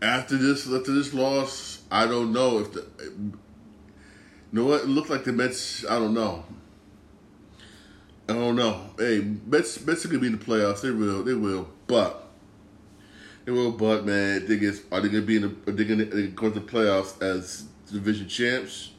after 0.00 0.36
this, 0.36 0.66
after 0.66 0.92
this 0.92 1.12
loss, 1.12 1.82
I 1.90 2.06
don't 2.06 2.32
know 2.32 2.58
if 2.60 2.72
the. 2.72 2.86
You 3.08 3.32
know 4.52 4.64
what? 4.64 4.82
It 4.82 4.88
looked 4.88 5.10
like 5.10 5.24
the 5.24 5.32
Mets. 5.32 5.84
I 5.84 5.98
don't 5.98 6.14
know. 6.14 6.44
I 8.30 8.34
don't 8.34 8.56
know. 8.56 8.80
Hey, 8.98 9.24
Mets, 9.46 9.84
Mets 9.84 10.04
are 10.04 10.08
gonna 10.08 10.20
be 10.20 10.28
in 10.28 10.38
the 10.38 10.44
playoffs. 10.44 10.82
They 10.82 10.90
will. 10.90 11.22
They 11.24 11.34
will. 11.34 11.68
But 11.86 12.28
they 13.44 13.52
will. 13.52 13.72
But 13.72 14.06
man, 14.06 14.46
they 14.46 14.56
get, 14.56 14.80
are 14.92 15.00
they 15.00 15.08
gonna 15.08 15.22
be 15.22 15.36
in 15.36 15.42
the? 15.42 15.70
Are 15.70 15.74
they 15.74 15.84
gonna 15.84 16.04
go 16.28 16.50
to 16.50 16.60
the 16.60 16.66
playoffs 16.66 17.20
as 17.22 17.64
division 17.90 18.28
champs? 18.28 18.92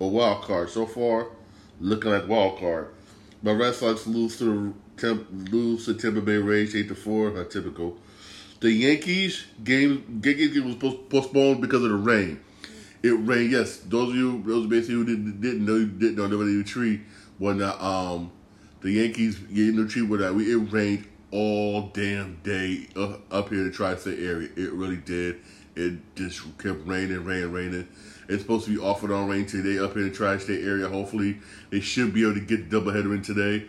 a 0.00 0.06
wild 0.06 0.42
card. 0.42 0.70
So 0.70 0.86
far, 0.86 1.28
looking 1.80 2.10
like 2.10 2.28
wild 2.28 2.58
card. 2.58 2.88
My 3.42 3.52
Red 3.52 3.74
Sox 3.74 4.06
lose 4.06 4.38
to 4.38 4.74
the 4.96 5.24
lose 5.50 5.86
to 5.86 5.94
Tampa 5.94 6.20
Bay 6.20 6.36
Rays 6.36 6.74
eight 6.74 6.88
to 6.88 6.94
four. 6.94 7.30
Not 7.30 7.50
typical. 7.50 7.96
The 8.60 8.70
Yankees 8.70 9.44
game 9.62 10.20
Yankees 10.24 10.54
game 10.54 10.66
was 10.66 10.94
postponed 11.08 11.60
because 11.60 11.84
of 11.84 11.90
the 11.90 11.96
rain. 11.96 12.40
It 13.02 13.10
rained. 13.10 13.52
Yes, 13.52 13.78
those 13.78 14.10
of 14.10 14.16
you, 14.16 14.42
those 14.44 14.66
basically 14.66 14.96
who 14.96 15.04
didn't, 15.04 15.40
didn't 15.40 15.64
know, 15.64 15.84
didn't 15.84 16.16
know 16.16 16.26
nobody 16.26 16.50
in 16.50 16.58
the 16.58 16.64
tree 16.64 17.00
when 17.38 17.58
the 17.58 17.84
um 17.84 18.32
the 18.80 18.92
Yankees 18.92 19.36
getting 19.38 19.76
the 19.76 19.88
tree 19.88 20.02
with 20.02 20.20
that. 20.20 20.34
We 20.34 20.52
it 20.52 20.72
rained 20.72 21.06
all 21.30 21.90
damn 21.92 22.36
day 22.42 22.88
uh, 22.96 23.16
up 23.30 23.50
here 23.50 23.58
in 23.58 23.66
the 23.66 23.72
tri-state 23.72 24.18
area. 24.18 24.48
It 24.56 24.72
really 24.72 24.96
did. 24.96 25.40
It 25.76 25.98
just 26.16 26.42
kept 26.58 26.86
raining, 26.86 27.24
raining, 27.24 27.52
raining. 27.52 27.88
It's 28.28 28.42
supposed 28.42 28.66
to 28.66 28.74
be 28.74 28.78
off 28.78 29.02
and 29.02 29.12
on 29.12 29.28
rain 29.28 29.46
today 29.46 29.78
up 29.78 29.92
here 29.92 30.02
in 30.02 30.10
the 30.10 30.14
tri-state 30.14 30.64
area. 30.64 30.88
Hopefully, 30.88 31.38
they 31.70 31.80
should 31.80 32.12
be 32.12 32.22
able 32.22 32.34
to 32.34 32.40
get 32.40 32.68
the 32.68 32.80
doubleheader 32.80 33.14
in 33.14 33.22
today. 33.22 33.66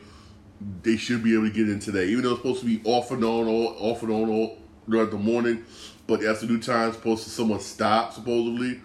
They 0.83 0.97
should 0.97 1.23
be 1.23 1.33
able 1.33 1.47
to 1.47 1.53
get 1.53 1.69
in 1.69 1.79
today, 1.79 2.07
even 2.07 2.23
though 2.23 2.31
it's 2.31 2.39
supposed 2.39 2.61
to 2.61 2.65
be 2.65 2.81
off 2.83 3.11
and 3.11 3.23
on, 3.23 3.47
all 3.47 3.75
off 3.79 4.03
and 4.03 4.11
on 4.11 4.29
all 4.29 4.57
throughout 4.85 5.11
the 5.11 5.17
morning. 5.17 5.63
But 6.07 6.21
the 6.21 6.29
afternoon 6.29 6.59
time, 6.61 6.91
supposed 6.91 7.23
to 7.25 7.29
someone 7.29 7.59
stop 7.59 8.13
supposedly. 8.13 8.81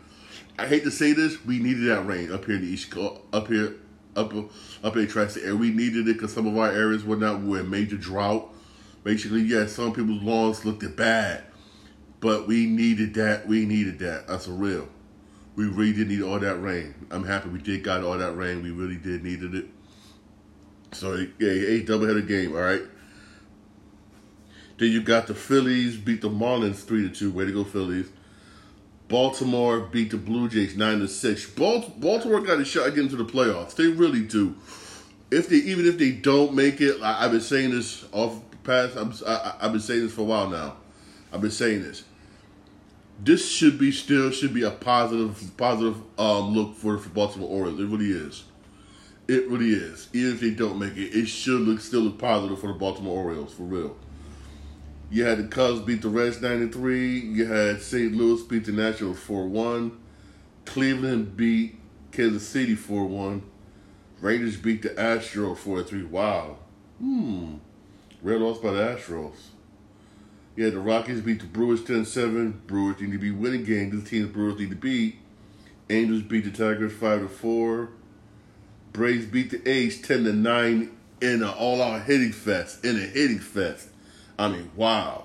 I 0.58 0.66
hate 0.66 0.84
to 0.84 0.90
say 0.90 1.12
this, 1.12 1.44
we 1.44 1.58
needed 1.58 1.88
that 1.88 2.06
rain 2.06 2.30
up 2.30 2.44
here 2.44 2.56
in 2.56 2.60
the 2.60 2.68
east, 2.68 2.90
Coast, 2.90 3.20
up 3.32 3.48
here, 3.48 3.74
up 4.16 4.32
up 4.82 4.96
in 4.96 5.02
the 5.02 5.06
tri-state 5.06 5.44
area. 5.44 5.56
We 5.56 5.70
needed 5.70 6.08
it 6.08 6.14
because 6.14 6.32
some 6.32 6.46
of 6.46 6.56
our 6.56 6.70
areas 6.70 7.04
were 7.04 7.16
not 7.16 7.42
were 7.42 7.60
in 7.60 7.70
major 7.70 7.96
drought. 7.96 8.52
Basically, 9.02 9.42
yeah, 9.42 9.66
some 9.66 9.92
people's 9.92 10.22
lawns 10.22 10.64
looked 10.64 10.96
bad, 10.96 11.44
but 12.20 12.46
we 12.46 12.66
needed 12.66 13.14
that. 13.14 13.46
We 13.46 13.66
needed 13.66 13.98
that. 14.00 14.24
Uh, 14.24 14.32
That's 14.32 14.46
a 14.46 14.52
real 14.52 14.88
we 15.56 15.66
really 15.66 15.92
did 15.92 16.08
need 16.08 16.22
all 16.22 16.38
that 16.38 16.56
rain. 16.56 16.94
I'm 17.10 17.24
happy 17.24 17.48
we 17.48 17.60
did 17.60 17.84
got 17.84 18.02
all 18.02 18.18
that 18.18 18.32
rain. 18.32 18.62
We 18.62 18.70
really 18.70 18.96
did 18.96 19.22
needed 19.22 19.54
it. 19.54 19.66
So 20.92 21.14
yeah, 21.38 21.50
a 21.50 21.82
doubleheader 21.84 22.26
game, 22.26 22.54
all 22.54 22.62
right. 22.62 22.82
Then 24.78 24.90
you 24.90 25.02
got 25.02 25.28
the 25.28 25.34
Phillies 25.34 25.96
beat 25.96 26.20
the 26.20 26.30
Marlins 26.30 26.84
three 26.84 27.08
to 27.08 27.14
two. 27.14 27.30
Way 27.30 27.44
to 27.44 27.52
go, 27.52 27.64
Phillies. 27.64 28.10
Baltimore 29.08 29.80
beat 29.80 30.10
the 30.10 30.16
Blue 30.16 30.48
Jays 30.48 30.76
nine 30.76 31.00
to 31.00 31.08
six. 31.08 31.48
Baltimore 31.48 32.40
got 32.40 32.60
a 32.60 32.64
shot 32.64 32.88
getting 32.94 33.10
to 33.10 33.16
the 33.16 33.24
playoffs. 33.24 33.74
They 33.74 33.86
really 33.88 34.22
do. 34.22 34.56
If 35.30 35.48
they 35.48 35.56
even 35.56 35.86
if 35.86 35.98
they 35.98 36.12
don't 36.12 36.54
make 36.54 36.80
it, 36.80 37.00
I, 37.02 37.22
have 37.22 37.32
been 37.32 37.40
saying 37.40 37.70
this 37.70 38.04
off 38.12 38.40
past. 38.62 38.96
I'm, 38.96 39.12
I, 39.26 39.54
I've 39.60 39.72
been 39.72 39.80
saying 39.80 40.02
this 40.02 40.14
for 40.14 40.22
a 40.22 40.24
while 40.24 40.48
now. 40.48 40.76
I've 41.32 41.40
been 41.40 41.50
saying 41.50 41.82
this 41.82 42.04
this 43.22 43.50
should 43.50 43.78
be 43.78 43.92
still 43.92 44.30
should 44.30 44.52
be 44.52 44.62
a 44.62 44.70
positive 44.70 45.56
positive 45.56 45.96
um, 46.18 46.54
look 46.54 46.76
for 46.76 46.96
the 46.96 47.08
Baltimore 47.08 47.48
Orioles. 47.48 47.80
It 47.80 47.86
really 47.86 48.10
is. 48.10 48.44
It 49.28 49.48
really 49.48 49.70
is. 49.70 50.08
Even 50.12 50.34
if 50.34 50.40
they 50.40 50.50
don't 50.50 50.78
make 50.78 50.96
it, 50.96 51.16
it 51.16 51.26
should 51.26 51.60
look 51.60 51.80
still 51.80 52.00
look 52.00 52.18
positive 52.18 52.58
for 52.60 52.68
the 52.68 52.74
Baltimore 52.74 53.24
Orioles 53.24 53.54
for 53.54 53.62
real. 53.62 53.96
You 55.10 55.24
had 55.24 55.38
the 55.38 55.44
Cubs 55.44 55.80
beat 55.80 56.02
the 56.02 56.08
Reds 56.08 56.40
ninety 56.40 56.68
three. 56.68 57.18
You 57.18 57.46
had 57.46 57.82
St. 57.82 58.12
Louis 58.14 58.42
beat 58.42 58.64
the 58.64 58.72
Nationals 58.72 59.18
four 59.18 59.46
one. 59.46 59.98
Cleveland 60.64 61.36
beat 61.36 61.78
Kansas 62.12 62.46
City 62.46 62.74
four 62.74 63.06
one. 63.06 63.42
Rangers 64.20 64.56
beat 64.56 64.82
the 64.82 64.90
Astros 64.90 65.58
four 65.58 65.82
three. 65.82 66.02
Wow. 66.02 66.58
Hmm. 66.98 67.56
Red 68.22 68.40
lost 68.40 68.62
by 68.62 68.72
the 68.72 68.80
Astros. 68.80 69.36
Yeah, 70.56 70.70
the 70.70 70.78
Rockies 70.78 71.20
beat 71.20 71.40
the 71.40 71.46
Brewers 71.46 71.82
10-7. 71.82 72.66
Brewers 72.66 73.00
need 73.00 73.10
to 73.10 73.18
be 73.18 73.32
winning 73.32 73.64
games. 73.64 74.08
The 74.08 74.24
Brewers 74.24 74.58
need 74.58 74.70
to 74.70 74.76
beat. 74.76 75.16
Angels 75.90 76.22
beat 76.22 76.44
the 76.44 76.50
Tigers 76.50 76.92
5-4. 76.92 77.88
Braves 78.92 79.26
beat 79.26 79.50
the 79.50 79.68
A's 79.68 80.00
10-9 80.00 80.90
in 81.20 81.42
an 81.42 81.42
all-out 81.42 82.02
hitting 82.02 82.32
fest. 82.32 82.84
In 82.84 82.96
a 82.96 83.00
hitting 83.00 83.40
fest. 83.40 83.88
I 84.38 84.48
mean, 84.48 84.70
wow. 84.74 85.24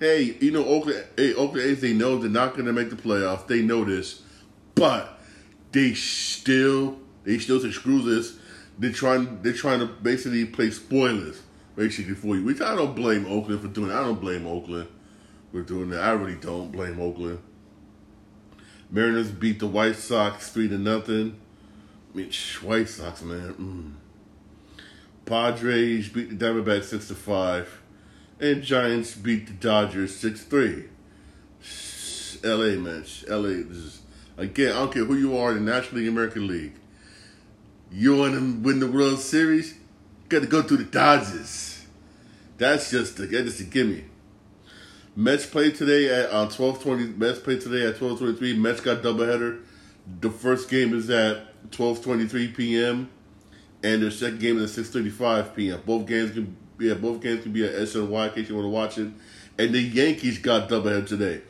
hey, 0.00 0.36
you 0.40 0.50
know, 0.50 0.64
Oakland, 0.64 1.04
hey, 1.16 1.34
Oakland 1.34 1.66
A's, 1.66 1.80
they 1.80 1.92
know 1.92 2.18
they're 2.18 2.30
not 2.30 2.54
going 2.54 2.66
to 2.66 2.72
make 2.72 2.90
the 2.90 2.96
playoffs. 2.96 3.46
They 3.46 3.62
know 3.62 3.84
this, 3.84 4.22
but 4.74 5.18
they 5.72 5.94
still, 5.94 6.98
they 7.24 7.38
still 7.38 7.60
say 7.60 7.70
screw 7.70 8.02
this. 8.02 8.38
They're 8.78 8.92
trying, 8.92 9.42
they're 9.42 9.52
trying 9.52 9.80
to 9.80 9.86
basically 9.86 10.44
play 10.44 10.70
spoilers 10.70 11.42
basically 11.76 12.14
for 12.14 12.36
you. 12.36 12.44
Which 12.44 12.60
I 12.60 12.74
don't 12.74 12.94
blame 12.96 13.26
Oakland 13.26 13.60
for 13.60 13.68
doing. 13.68 13.90
I 13.90 14.02
don't 14.02 14.20
blame 14.20 14.46
Oakland 14.46 14.88
for 15.52 15.62
doing 15.62 15.90
that. 15.90 16.02
I 16.02 16.12
really 16.12 16.36
don't 16.36 16.72
blame 16.72 17.00
Oakland. 17.00 17.38
Mariners 18.90 19.30
beat 19.30 19.58
the 19.58 19.66
White 19.66 19.96
Sox 19.96 20.50
three 20.50 20.68
to 20.68 20.78
nothing. 20.78 21.38
I 22.12 22.16
mean, 22.16 22.32
White 22.62 22.88
Sox, 22.88 23.22
man. 23.22 23.54
Mm. 23.54 23.92
Padres 25.26 26.08
beat 26.08 26.38
the 26.38 26.44
Diamondbacks 26.44 26.84
six 26.84 27.08
to 27.08 27.14
five, 27.14 27.82
and 28.40 28.62
Giants 28.62 29.14
beat 29.14 29.46
the 29.46 29.52
Dodgers 29.52 30.16
six 30.16 30.42
three. 30.42 30.84
L.A. 32.44 32.76
match. 32.76 33.24
L.A. 33.28 33.62
This 33.62 33.78
is 33.78 34.02
again. 34.36 34.72
I 34.72 34.80
don't 34.80 34.92
care 34.92 35.04
who 35.04 35.16
you 35.16 35.36
are 35.36 35.52
in 35.52 35.64
the 35.64 35.72
National 35.72 36.00
League, 36.00 36.08
American 36.08 36.46
League. 36.46 36.74
You 37.90 38.16
want 38.16 38.34
to 38.34 38.60
win 38.60 38.80
the 38.80 38.90
World 38.90 39.18
Series? 39.18 39.74
Got 40.28 40.42
to 40.42 40.48
go 40.48 40.62
through 40.62 40.78
the 40.78 40.84
Dodgers. 40.84 41.84
That's 42.58 42.90
just 42.90 43.18
a, 43.18 43.26
that's 43.26 43.44
just 43.44 43.60
a 43.60 43.64
gimme. 43.64 44.04
Mets 45.14 45.46
played 45.46 45.74
today 45.74 46.08
at 46.08 46.30
uh, 46.30 46.48
twelve 46.48 46.82
twenty. 46.82 47.06
Mets 47.06 47.38
played 47.38 47.60
today 47.60 47.86
at 47.86 47.96
twelve 47.96 48.18
twenty 48.18 48.36
three. 48.36 48.56
Mets 48.56 48.80
got 48.80 49.02
doubleheader. 49.02 49.62
The 50.20 50.30
first 50.30 50.68
game 50.68 50.94
is 50.94 51.08
at 51.10 51.70
twelve 51.72 52.02
twenty 52.02 52.26
three 52.26 52.48
p.m. 52.48 53.10
and 53.82 54.02
the 54.02 54.10
second 54.10 54.40
game 54.40 54.58
is 54.58 54.64
at 54.64 54.70
six 54.70 54.90
thirty 54.90 55.10
five 55.10 55.54
p.m. 55.56 55.80
Both 55.86 56.06
games 56.06 56.32
can 56.32 56.56
yeah 56.78 56.94
both 56.94 57.20
games 57.20 57.42
can 57.42 57.52
be 57.52 57.64
at 57.64 57.74
SNY 57.74 58.28
in 58.28 58.34
case 58.34 58.48
you 58.48 58.54
want 58.54 58.66
to 58.66 58.70
watch 58.70 58.98
it. 58.98 59.08
And 59.58 59.74
the 59.74 59.80
Yankees 59.80 60.38
got 60.38 60.68
doubleheader 60.68 61.06
today. 61.06 61.40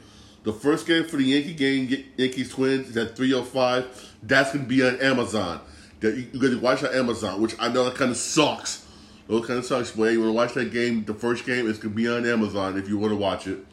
The 0.45 0.53
first 0.53 0.87
game 0.87 1.05
for 1.05 1.17
the 1.17 1.25
Yankee 1.25 1.55
game, 1.55 2.05
Yankees 2.17 2.53
Twins, 2.53 2.91
is 2.91 2.97
at 2.97 3.17
three 3.17 3.35
oh 3.35 3.43
five. 3.43 4.15
That's 4.23 4.53
gonna 4.53 4.65
be 4.65 4.87
on 4.87 5.01
Amazon. 5.01 5.61
That 6.01 6.17
you 6.17 6.41
gonna 6.41 6.59
watch 6.59 6.85
on 6.85 6.95
Amazon, 6.95 7.41
which 7.41 7.57
I 7.59 7.69
know 7.69 7.85
that 7.85 7.95
kind 7.95 8.11
of 8.11 8.17
sucks 8.17 8.87
those 9.27 9.47
kind 9.47 9.59
of 9.59 9.65
sucks. 9.65 9.91
But 9.91 10.13
you 10.13 10.21
want 10.21 10.31
to 10.31 10.33
watch 10.33 10.55
that 10.55 10.73
game, 10.73 11.05
the 11.05 11.15
first 11.15 11.47
game 11.47 11.67
is 11.67 11.79
going 11.79 11.95
to 11.95 11.97
be 11.97 12.09
on 12.09 12.27
Amazon 12.27 12.79
if 12.79 12.89
you 12.89 12.99
want 12.99 13.13
to 13.13 13.17
watch 13.17 13.47
it. 13.47 13.65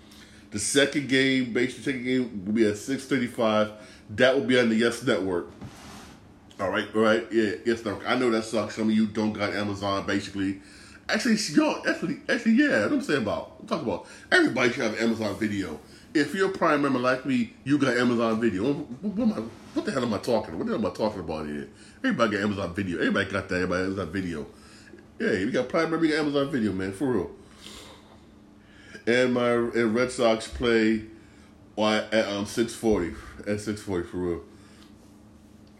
The 0.51 0.59
second 0.59 1.09
game, 1.09 1.51
basically, 1.53 1.83
second 1.83 2.03
game 2.03 2.45
will 2.45 2.53
be 2.53 2.67
at 2.67 2.77
six 2.77 3.05
thirty-five. 3.05 3.71
That 4.11 4.35
will 4.35 4.45
be 4.45 4.59
on 4.59 4.69
the 4.69 4.75
Yes 4.75 5.01
Network. 5.03 5.49
All 6.59 6.69
right, 6.69 6.87
all 6.95 7.01
right, 7.01 7.25
yeah, 7.31 7.53
Yes 7.65 7.83
Network. 7.83 8.07
I 8.07 8.15
know 8.15 8.29
that 8.29 8.43
sucks. 8.43 8.75
Some 8.75 8.89
of 8.89 8.95
you 8.95 9.07
don't 9.07 9.33
got 9.33 9.53
Amazon, 9.53 10.05
basically. 10.05 10.61
Actually, 11.09 11.35
yo, 11.51 11.81
actually, 11.87 12.17
actually, 12.29 12.53
yeah. 12.53 12.83
What 12.83 12.93
I'm 12.93 13.01
saying 13.01 13.23
about, 13.23 13.57
I'm 13.59 13.67
talking 13.67 13.87
about 13.87 14.07
everybody 14.31 14.71
should 14.71 14.83
have 14.83 14.99
Amazon 14.99 15.37
Video. 15.37 15.79
If 16.13 16.33
you're 16.33 16.49
a 16.49 16.53
Prime 16.53 16.81
member 16.81 16.99
like 16.99 17.25
me, 17.25 17.53
you 17.63 17.77
got 17.77 17.97
Amazon 17.97 18.39
Video. 18.39 18.71
What, 18.73 19.13
what, 19.13 19.27
what, 19.27 19.43
what 19.73 19.85
the 19.85 19.91
hell 19.91 20.03
am 20.03 20.13
I 20.13 20.19
talking? 20.19 20.57
What 20.57 20.67
the 20.67 20.73
hell 20.73 20.85
am 20.85 20.91
I 20.91 20.93
talking 20.93 21.19
about 21.19 21.47
here? 21.47 21.69
Everybody 21.99 22.37
got 22.37 22.43
Amazon 22.43 22.73
Video. 22.73 22.99
Everybody 22.99 23.31
got 23.31 23.49
that. 23.49 23.55
Everybody 23.55 23.83
Amazon 23.83 24.11
Video. 24.11 24.45
Yeah, 25.19 25.45
we 25.45 25.51
got 25.51 25.69
Prime 25.69 25.83
Member, 25.83 25.99
we 25.99 26.09
got 26.09 26.19
Amazon 26.19 26.51
Video, 26.51 26.71
man, 26.71 26.93
for 26.93 27.11
real. 27.11 27.31
And 29.05 29.33
my 29.33 29.51
and 29.51 29.93
Red 29.93 30.11
Sox 30.11 30.47
play 30.47 31.03
why 31.75 31.97
at 31.97 32.27
um 32.27 32.45
six 32.45 32.73
forty 32.73 33.13
at 33.45 33.59
six 33.59 33.81
forty 33.81 34.07
for 34.07 34.17
real. 34.17 34.41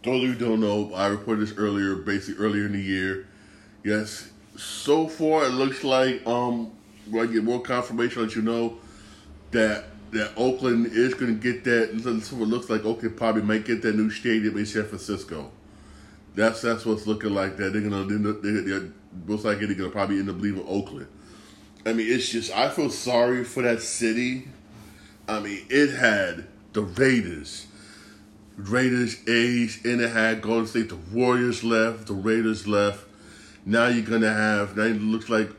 Those 0.02 0.22
of 0.24 0.28
you 0.28 0.34
don't 0.34 0.60
know, 0.60 0.92
I 0.92 1.06
reported 1.06 1.46
this 1.46 1.56
earlier, 1.56 1.94
basically 1.96 2.44
earlier 2.44 2.66
in 2.66 2.72
the 2.72 2.80
year. 2.80 3.26
Yes, 3.82 4.30
so 4.56 5.08
far 5.08 5.44
it 5.44 5.50
looks 5.50 5.84
like 5.84 6.26
um 6.26 6.70
I 7.08 7.26
get 7.26 7.44
more 7.44 7.60
confirmation, 7.60 8.22
let 8.22 8.34
you 8.34 8.42
know 8.42 8.78
that 9.50 9.84
that 10.12 10.32
Oakland 10.36 10.86
is 10.86 11.12
going 11.14 11.38
to 11.38 11.40
get 11.40 11.64
that. 11.64 11.90
It 11.90 12.32
looks 12.32 12.70
like 12.70 12.84
Oakland 12.84 13.16
probably 13.16 13.42
might 13.42 13.64
get 13.64 13.82
that 13.82 13.94
new 13.96 14.10
stadium 14.10 14.56
in 14.56 14.64
San 14.64 14.84
Francisco. 14.86 15.50
That's 16.34 16.62
that's 16.62 16.86
what's 16.86 17.06
looking 17.06 17.34
like. 17.34 17.56
That 17.56 17.72
they're 17.72 17.82
gonna 17.82 18.04
they're, 18.04 18.62
they're, 18.62 18.90
most 19.26 19.44
likely 19.44 19.66
they're 19.66 19.76
gonna 19.76 19.90
probably 19.90 20.18
end 20.18 20.30
up 20.30 20.40
leaving 20.40 20.64
Oakland. 20.66 21.08
I 21.86 21.92
mean, 21.92 22.10
it's 22.10 22.28
just 22.28 22.52
I 22.52 22.70
feel 22.70 22.90
sorry 22.90 23.44
for 23.44 23.62
that 23.62 23.82
city. 23.82 24.48
I 25.28 25.40
mean, 25.40 25.64
it 25.68 25.94
had 25.94 26.46
the 26.72 26.82
Raiders, 26.82 27.66
Raiders, 28.56 29.16
A's, 29.28 29.84
and 29.84 30.00
it 30.00 30.10
had 30.10 30.42
Golden 30.42 30.66
State. 30.66 30.88
The 30.88 30.96
Warriors 30.96 31.62
left, 31.62 32.06
the 32.06 32.14
Raiders 32.14 32.66
left. 32.66 33.03
Now 33.66 33.88
you're 33.88 34.04
gonna 34.04 34.32
have. 34.32 34.76
Now 34.76 34.84
it 34.84 35.00
looks 35.00 35.28
like 35.28 35.50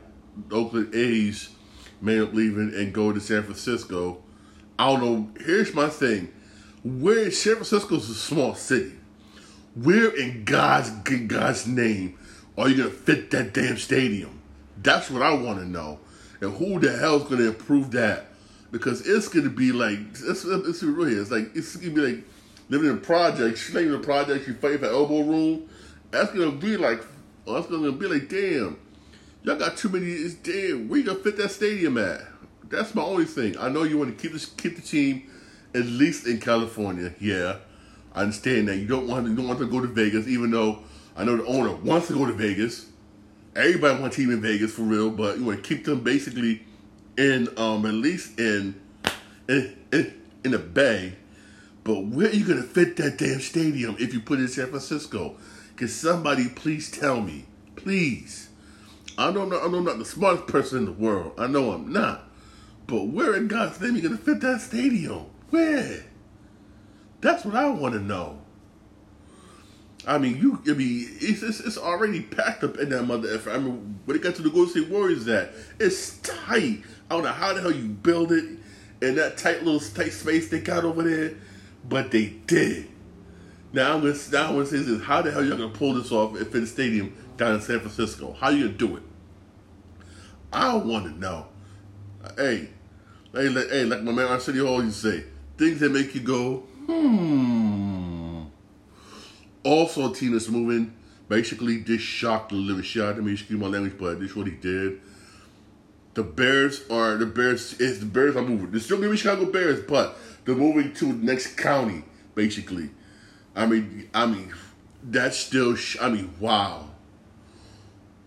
Oakland 0.50 0.94
A's 0.94 1.50
may 2.00 2.14
end 2.14 2.28
up 2.28 2.34
leaving 2.34 2.72
and 2.74 2.92
go 2.92 3.12
to 3.12 3.20
San 3.20 3.42
Francisco. 3.42 4.22
I 4.78 4.92
don't 4.92 5.00
know. 5.00 5.44
Here's 5.44 5.74
my 5.74 5.88
thing: 5.88 6.32
where 6.84 7.30
San 7.30 7.54
Francisco's 7.54 8.08
a 8.08 8.14
small 8.14 8.54
city. 8.54 8.92
Where 9.74 10.14
in 10.16 10.44
God's 10.44 10.90
in 11.10 11.26
God's 11.26 11.66
name 11.66 12.18
are 12.56 12.68
you 12.68 12.76
gonna 12.76 12.90
fit 12.90 13.30
that 13.32 13.52
damn 13.52 13.76
stadium? 13.76 14.40
That's 14.82 15.10
what 15.10 15.22
I 15.22 15.34
want 15.34 15.58
to 15.58 15.66
know. 15.66 15.98
And 16.40 16.56
who 16.56 16.78
the 16.78 16.96
hell's 16.96 17.28
gonna 17.28 17.48
improve 17.48 17.90
that? 17.90 18.28
Because 18.70 19.06
it's 19.06 19.28
gonna 19.28 19.50
be 19.50 19.72
like 19.72 19.98
it's 20.12 20.44
it's 20.44 20.82
really 20.82 21.14
it's 21.14 21.30
like 21.30 21.54
it's 21.54 21.76
gonna 21.76 21.94
be 21.94 22.00
like 22.00 22.24
living 22.68 22.90
in 22.90 23.00
projects, 23.00 23.72
living 23.72 23.92
in 23.92 24.00
projects, 24.00 24.46
you 24.46 24.54
fight 24.54 24.80
for 24.80 24.86
elbow 24.86 25.20
room. 25.20 25.68
That's 26.10 26.32
gonna 26.32 26.52
be 26.52 26.76
like 26.76 27.02
that's 27.54 27.66
gonna 27.68 27.92
be 27.92 28.06
like 28.06 28.28
damn. 28.28 28.78
Y'all 29.42 29.56
got 29.56 29.76
too 29.76 29.88
many. 29.88 30.06
It's 30.06 30.34
damn. 30.34 30.88
Where 30.88 30.98
you 30.98 31.06
gonna 31.06 31.20
fit 31.20 31.36
that 31.36 31.50
stadium 31.50 31.98
at? 31.98 32.20
That's 32.68 32.94
my 32.94 33.02
only 33.02 33.24
thing. 33.24 33.56
I 33.58 33.68
know 33.68 33.84
you 33.84 33.96
want 33.96 34.16
to 34.16 34.20
keep 34.20 34.32
this 34.32 34.46
keep 34.46 34.76
the 34.76 34.82
team 34.82 35.30
at 35.74 35.86
least 35.86 36.26
in 36.26 36.40
California. 36.40 37.14
Yeah, 37.20 37.58
I 38.14 38.22
understand 38.22 38.68
that 38.68 38.76
you 38.76 38.86
don't 38.86 39.06
want 39.06 39.28
you 39.28 39.36
don't 39.36 39.46
want 39.46 39.60
to 39.60 39.66
go 39.66 39.80
to 39.80 39.86
Vegas, 39.86 40.26
even 40.26 40.50
though 40.50 40.80
I 41.16 41.24
know 41.24 41.36
the 41.36 41.44
owner 41.44 41.72
wants 41.74 42.08
to 42.08 42.14
go 42.14 42.26
to 42.26 42.32
Vegas. 42.32 42.86
Everybody 43.54 44.00
wants 44.00 44.16
a 44.16 44.20
team 44.20 44.30
in 44.30 44.42
Vegas 44.42 44.72
for 44.74 44.82
real, 44.82 45.10
but 45.10 45.38
you 45.38 45.44
want 45.44 45.62
to 45.62 45.68
keep 45.68 45.84
them 45.84 46.00
basically 46.00 46.62
in 47.16 47.48
um 47.56 47.86
at 47.86 47.94
least 47.94 48.38
in 48.38 48.74
in 49.48 49.76
in, 49.92 50.20
in 50.44 50.50
the 50.50 50.58
Bay. 50.58 51.14
But 51.84 52.06
where 52.06 52.28
are 52.28 52.32
you 52.32 52.44
gonna 52.44 52.64
fit 52.64 52.96
that 52.96 53.16
damn 53.18 53.40
stadium 53.40 53.96
if 54.00 54.12
you 54.12 54.20
put 54.20 54.40
it 54.40 54.42
in 54.42 54.48
San 54.48 54.66
Francisco? 54.66 55.36
Can 55.76 55.88
somebody 55.88 56.48
please 56.48 56.90
tell 56.90 57.20
me, 57.20 57.44
please? 57.76 58.48
I 59.18 59.30
not, 59.30 59.46
I 59.52 59.66
know 59.68 59.78
I'm 59.78 59.84
not 59.84 59.98
the 59.98 60.04
smartest 60.04 60.46
person 60.46 60.78
in 60.78 60.84
the 60.86 60.92
world. 60.92 61.32
I 61.38 61.46
know 61.46 61.72
I'm 61.72 61.92
not. 61.92 62.24
But 62.86 63.08
where 63.08 63.34
in 63.34 63.48
God's 63.48 63.80
name 63.80 63.94
are 63.94 63.96
you 63.96 64.02
gonna 64.02 64.16
fit 64.16 64.40
that 64.40 64.60
stadium? 64.60 65.26
Where? 65.50 66.04
That's 67.20 67.44
what 67.44 67.54
I 67.54 67.68
want 67.68 67.94
to 67.94 68.00
know. 68.00 68.40
I 70.06 70.18
mean, 70.18 70.36
you. 70.36 70.62
I 70.66 70.76
mean, 70.76 71.08
it's, 71.20 71.42
it's, 71.42 71.60
it's 71.60 71.78
already 71.78 72.22
packed 72.22 72.62
up 72.62 72.78
in 72.78 72.90
that 72.90 73.02
mother 73.02 73.34
effer. 73.34 73.50
I 73.50 73.58
mean, 73.58 73.98
when 74.04 74.16
it 74.16 74.22
got 74.22 74.36
to 74.36 74.42
the 74.42 74.50
Golden 74.50 74.70
State 74.70 74.88
Warriors, 74.88 75.24
that 75.24 75.50
it's 75.80 76.18
tight. 76.18 76.82
I 77.10 77.14
don't 77.14 77.24
know 77.24 77.32
how 77.32 77.52
the 77.52 77.60
hell 77.60 77.72
you 77.72 77.88
build 77.88 78.32
it 78.32 78.44
in 79.02 79.16
that 79.16 79.36
tight 79.36 79.64
little 79.64 79.80
tight 79.80 80.12
space 80.12 80.48
they 80.48 80.60
got 80.60 80.84
over 80.84 81.02
there, 81.02 81.34
but 81.88 82.10
they 82.12 82.26
did. 82.46 82.88
Now 83.76 83.98
gonna 83.98 84.14
now 84.32 84.48
I'm 84.48 84.54
gonna 84.54 84.64
say 84.64 84.78
this: 84.78 85.02
How 85.02 85.20
the 85.20 85.30
hell 85.30 85.42
are 85.42 85.44
y'all 85.44 85.58
gonna 85.58 85.68
pull 85.68 85.92
this 85.92 86.10
off 86.10 86.40
at 86.40 86.46
Finn 86.50 86.66
Stadium 86.66 87.14
down 87.36 87.56
in 87.56 87.60
San 87.60 87.78
Francisco? 87.80 88.32
How 88.32 88.48
you 88.48 88.68
gonna 88.68 88.78
do 88.78 88.96
it? 88.96 89.02
I 90.50 90.74
want 90.76 91.04
to 91.04 91.10
know. 91.10 91.48
Hey, 92.38 92.70
hey, 93.34 93.48
like, 93.50 93.68
hey, 93.68 93.84
like 93.84 94.02
my 94.02 94.12
man 94.12 94.28
Arsenio 94.28 94.66
Hall 94.66 94.82
used 94.82 95.02
to 95.02 95.12
say, 95.12 95.24
things 95.58 95.80
that 95.80 95.92
make 95.92 96.14
you 96.14 96.22
go, 96.22 96.60
Hmm. 96.86 98.44
Also, 99.62 100.10
Tina's 100.14 100.48
moving. 100.48 100.94
Basically, 101.28 101.76
this 101.76 102.00
shocked 102.00 102.52
the 102.52 102.54
living 102.54 102.82
shit 102.82 103.02
out 103.02 103.18
of 103.18 103.24
me. 103.24 103.34
Excuse 103.34 103.60
my 103.60 103.66
language, 103.66 103.98
but 103.98 104.20
this 104.20 104.30
is 104.30 104.36
what 104.36 104.46
he 104.46 104.54
did. 104.54 105.02
The 106.14 106.22
Bears 106.22 106.88
are 106.88 107.16
the 107.18 107.26
Bears. 107.26 107.78
It's 107.78 107.98
the 107.98 108.06
Bears 108.06 108.36
are 108.36 108.42
moving. 108.42 108.70
They're 108.70 108.80
still 108.80 108.96
gonna 108.96 109.10
be 109.10 109.18
Chicago 109.18 109.44
Bears, 109.52 109.80
but 109.86 110.16
they're 110.46 110.54
moving 110.54 110.94
to 110.94 111.12
the 111.12 111.26
next 111.26 111.58
county. 111.58 112.04
Basically, 112.34 112.88
I 113.56 113.64
mean, 113.64 114.08
I 114.12 114.26
mean, 114.26 114.52
that's 115.02 115.36
still. 115.38 115.74
Sh- 115.74 115.96
I 116.00 116.10
mean, 116.10 116.32
wow, 116.38 116.90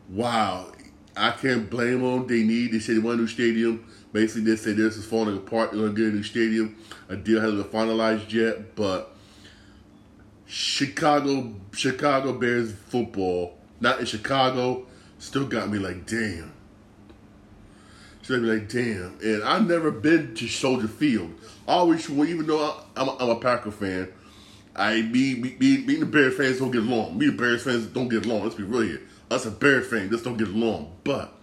wow. 0.10 0.72
I 1.16 1.32
can't 1.32 1.70
blame 1.70 2.02
them. 2.02 2.28
They 2.28 2.44
need. 2.44 2.72
They 2.72 2.80
said 2.80 2.96
they 2.96 3.00
want 3.00 3.20
a 3.20 3.22
new 3.22 3.28
stadium. 3.28 3.86
Basically, 4.12 4.50
they 4.50 4.56
say 4.56 4.74
this 4.74 4.98
is 4.98 5.06
falling 5.06 5.38
apart. 5.38 5.72
They're 5.72 5.82
gonna 5.82 5.94
get 5.94 6.08
a 6.08 6.16
new 6.16 6.24
stadium. 6.24 6.76
A 7.10 7.16
deal 7.16 7.40
hasn't 7.40 7.72
been 7.72 7.80
finalized 7.80 8.32
yet, 8.32 8.76
but 8.76 9.16
Chicago 10.48 11.54
Chicago 11.74 12.34
Bears 12.34 12.74
football, 12.74 13.56
not 13.80 14.00
in 14.00 14.06
Chicago, 14.08 14.88
still 15.20 15.46
got 15.46 15.70
me 15.70 15.78
like 15.78 16.08
damn. 16.08 16.54
Still 18.24 18.38
got 18.38 18.46
me 18.46 18.54
like 18.54 18.70
damn. 18.70 19.20
And 19.22 19.44
I've 19.44 19.68
never 19.68 19.92
been 19.92 20.34
to 20.36 20.48
Soldier 20.48 20.88
Field. 20.88 21.36
I 21.68 21.74
always, 21.74 22.10
even 22.10 22.48
though 22.48 22.82
I'm 22.96 23.10
a, 23.10 23.16
I'm 23.18 23.30
a 23.30 23.40
Packer 23.40 23.70
fan, 23.70 24.12
I 24.80 25.02
me, 25.02 25.36
me, 25.36 25.58
me, 25.60 25.78
me 25.80 25.94
and 25.96 26.04
the 26.04 26.06
Bears 26.06 26.38
fans 26.38 26.60
don't 26.60 26.72
get 26.72 26.84
along. 26.84 27.18
Me 27.18 27.28
and 27.28 27.38
the 27.38 27.42
Bears 27.42 27.64
fans 27.64 27.86
don't 27.88 28.08
get 28.08 28.26
along. 28.26 28.44
Let's 28.44 28.56
be 28.56 28.64
real 28.64 28.82
here. 28.82 29.02
Us 29.30 29.46
a 29.46 29.52
Bears 29.52 29.88
fan 29.88 30.10
just 30.10 30.24
don't 30.24 30.38
get 30.38 30.48
along. 30.48 30.96
But 31.04 31.34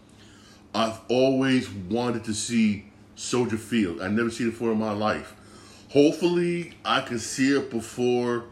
I've 0.75 0.99
always 1.11 1.69
wanted 1.69 2.25
to 2.25 2.35
see 2.35 2.87
Soldier 3.15 3.59
Field. 3.59 4.01
I 4.01 4.09
never 4.09 4.31
seen 4.31 4.49
it 4.49 4.53
before 4.53 4.73
in 4.73 4.79
my 4.79 4.93
life. 4.93 5.35
Hopefully, 5.91 6.73
I 6.83 7.03
can 7.03 7.19
see 7.19 7.55
it 7.55 7.71
before 7.71 8.45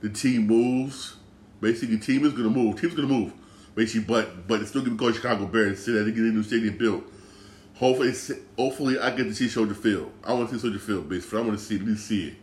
the 0.00 0.10
team 0.10 0.48
moves. 0.48 1.16
Basically, 1.60 1.96
the 1.96 2.04
team 2.04 2.26
is 2.26 2.32
to 2.34 2.50
move. 2.50 2.80
Team's 2.80 2.94
going 2.94 3.08
to 3.08 3.14
move. 3.14 3.32
Basically, 3.76 4.02
but 4.02 4.48
but 4.48 4.60
it's 4.60 4.70
still 4.70 4.82
going 4.82 4.98
to 4.98 5.04
go 5.04 5.12
Chicago 5.12 5.46
Bears. 5.46 5.84
So 5.84 5.92
that 5.92 6.02
they 6.02 6.10
get 6.10 6.18
a 6.18 6.22
new 6.24 6.42
stadium 6.42 6.76
built. 6.76 7.04
Hopefully, 7.76 8.12
hopefully 8.58 8.98
I 8.98 9.10
get 9.10 9.24
to 9.24 9.34
see 9.34 9.48
Soldier 9.48 9.74
Field. 9.74 10.10
I 10.24 10.32
want 10.32 10.50
to 10.50 10.56
see 10.56 10.60
Soldier 10.60 10.80
Field, 10.80 11.08
basically. 11.08 11.38
I 11.38 11.42
want 11.42 11.58
to 11.58 11.64
see 11.64 11.76
at 11.76 11.82
least 11.82 12.06
see 12.06 12.28
it. 12.28 12.34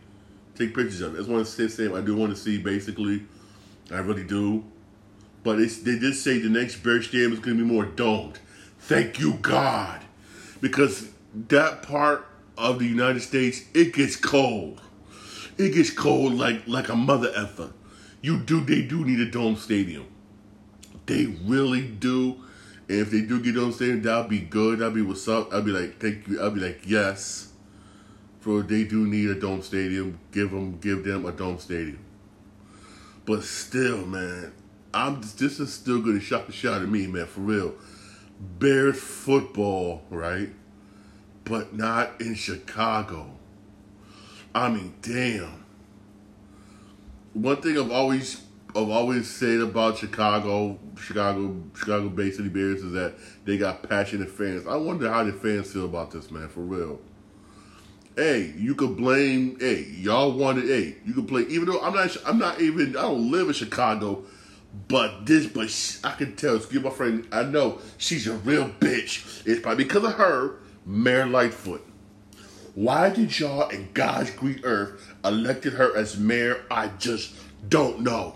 Take 0.60 0.74
pictures 0.74 1.00
of 1.00 1.14
it. 1.14 1.16
I 1.16 1.20
just 1.20 1.30
want 1.30 1.46
to 1.46 1.68
say, 1.70 1.86
I 1.86 2.02
do 2.02 2.14
want 2.14 2.36
to 2.36 2.38
see, 2.38 2.58
basically. 2.58 3.24
I 3.90 4.00
really 4.00 4.24
do. 4.24 4.62
But 5.42 5.58
it's, 5.58 5.78
they 5.78 5.98
did 5.98 6.14
say 6.14 6.38
the 6.38 6.50
next 6.50 6.82
Bears 6.82 7.08
stadium 7.08 7.32
is 7.32 7.38
going 7.38 7.56
to 7.56 7.64
be 7.64 7.66
more 7.66 7.86
domed. 7.86 8.38
Thank 8.78 9.18
you, 9.18 9.38
God. 9.40 10.02
Because 10.60 11.08
that 11.48 11.82
part 11.82 12.26
of 12.58 12.78
the 12.78 12.84
United 12.84 13.20
States, 13.20 13.62
it 13.72 13.94
gets 13.94 14.16
cold. 14.16 14.82
It 15.56 15.72
gets 15.72 15.88
cold 15.88 16.34
like 16.34 16.68
like 16.68 16.90
a 16.90 16.96
mother 16.96 17.32
effer. 17.34 17.72
You 18.20 18.38
do 18.38 18.60
they 18.60 18.82
do 18.82 19.02
need 19.02 19.20
a 19.20 19.30
dome 19.30 19.56
stadium. 19.56 20.08
They 21.06 21.24
really 21.24 21.88
do. 21.88 22.36
And 22.86 22.98
if 22.98 23.10
they 23.10 23.22
do 23.22 23.40
get 23.40 23.54
dome 23.54 23.72
stadium, 23.72 24.02
that'll 24.02 24.24
be 24.24 24.40
good. 24.40 24.80
That'll 24.80 24.92
be 24.92 25.00
what's 25.00 25.26
up. 25.26 25.54
I'll 25.54 25.62
be 25.62 25.70
like, 25.70 25.98
thank 25.98 26.28
you. 26.28 26.42
I'll 26.42 26.50
be 26.50 26.60
like, 26.60 26.82
yes. 26.84 27.49
For 28.40 28.62
they 28.62 28.84
do 28.84 29.06
need 29.06 29.28
a 29.28 29.38
dome 29.38 29.62
stadium. 29.62 30.18
Give 30.32 30.50
them 30.50 30.78
give 30.78 31.04
them 31.04 31.26
a 31.26 31.32
dome 31.32 31.58
stadium. 31.58 31.98
But 33.26 33.44
still, 33.44 34.06
man, 34.06 34.52
I'm 34.94 35.20
this 35.20 35.60
is 35.60 35.72
still 35.72 36.00
gonna 36.00 36.20
shock 36.20 36.46
the 36.46 36.52
shot 36.52 36.82
at 36.82 36.88
me, 36.88 37.06
man, 37.06 37.26
for 37.26 37.40
real. 37.40 37.74
Bears 38.58 38.98
football, 38.98 40.02
right? 40.08 40.48
But 41.44 41.74
not 41.74 42.20
in 42.20 42.34
Chicago. 42.34 43.30
I 44.54 44.70
mean, 44.70 44.94
damn. 45.02 45.64
One 47.34 47.60
thing 47.60 47.78
I've 47.78 47.92
always 47.92 48.40
I've 48.70 48.88
always 48.88 49.28
said 49.28 49.60
about 49.60 49.98
Chicago, 49.98 50.78
Chicago, 50.98 51.62
Chicago 51.74 52.08
Bay 52.08 52.30
City 52.30 52.48
Bears 52.48 52.82
is 52.82 52.92
that 52.92 53.14
they 53.44 53.58
got 53.58 53.82
passionate 53.88 54.30
fans. 54.30 54.66
I 54.66 54.76
wonder 54.76 55.10
how 55.10 55.24
the 55.24 55.32
fans 55.32 55.72
feel 55.72 55.84
about 55.84 56.10
this, 56.10 56.30
man, 56.30 56.48
for 56.48 56.60
real. 56.60 57.00
Hey, 58.20 58.52
you 58.58 58.74
could 58.74 58.98
blame. 58.98 59.56
Hey, 59.58 59.86
y'all 59.96 60.32
wanted. 60.32 60.64
Hey, 60.66 60.96
you 61.06 61.14
could 61.14 61.26
play. 61.26 61.44
Even 61.44 61.70
though 61.70 61.80
I'm 61.80 61.94
not. 61.94 62.14
I'm 62.26 62.38
not 62.38 62.60
even. 62.60 62.94
I 62.94 63.00
don't 63.00 63.30
live 63.30 63.48
in 63.48 63.54
Chicago. 63.54 64.24
But 64.88 65.24
this, 65.24 65.46
but 65.46 65.70
she, 65.70 65.98
I 66.04 66.10
can 66.12 66.36
tell. 66.36 66.56
Excuse 66.56 66.82
my 66.82 66.90
friend. 66.90 67.26
I 67.32 67.44
know 67.44 67.78
she's 67.96 68.26
a 68.26 68.34
real 68.34 68.68
bitch. 68.68 69.46
It's 69.46 69.62
probably 69.62 69.84
because 69.84 70.04
of 70.04 70.12
her, 70.16 70.56
Mayor 70.84 71.24
Lightfoot. 71.24 71.82
Why 72.74 73.08
did 73.08 73.38
y'all 73.38 73.70
in 73.70 73.88
God's 73.94 74.32
green 74.32 74.60
earth 74.64 75.14
elected 75.24 75.72
her 75.72 75.96
as 75.96 76.18
mayor? 76.18 76.62
I 76.70 76.88
just 76.98 77.34
don't 77.70 78.00
know. 78.00 78.34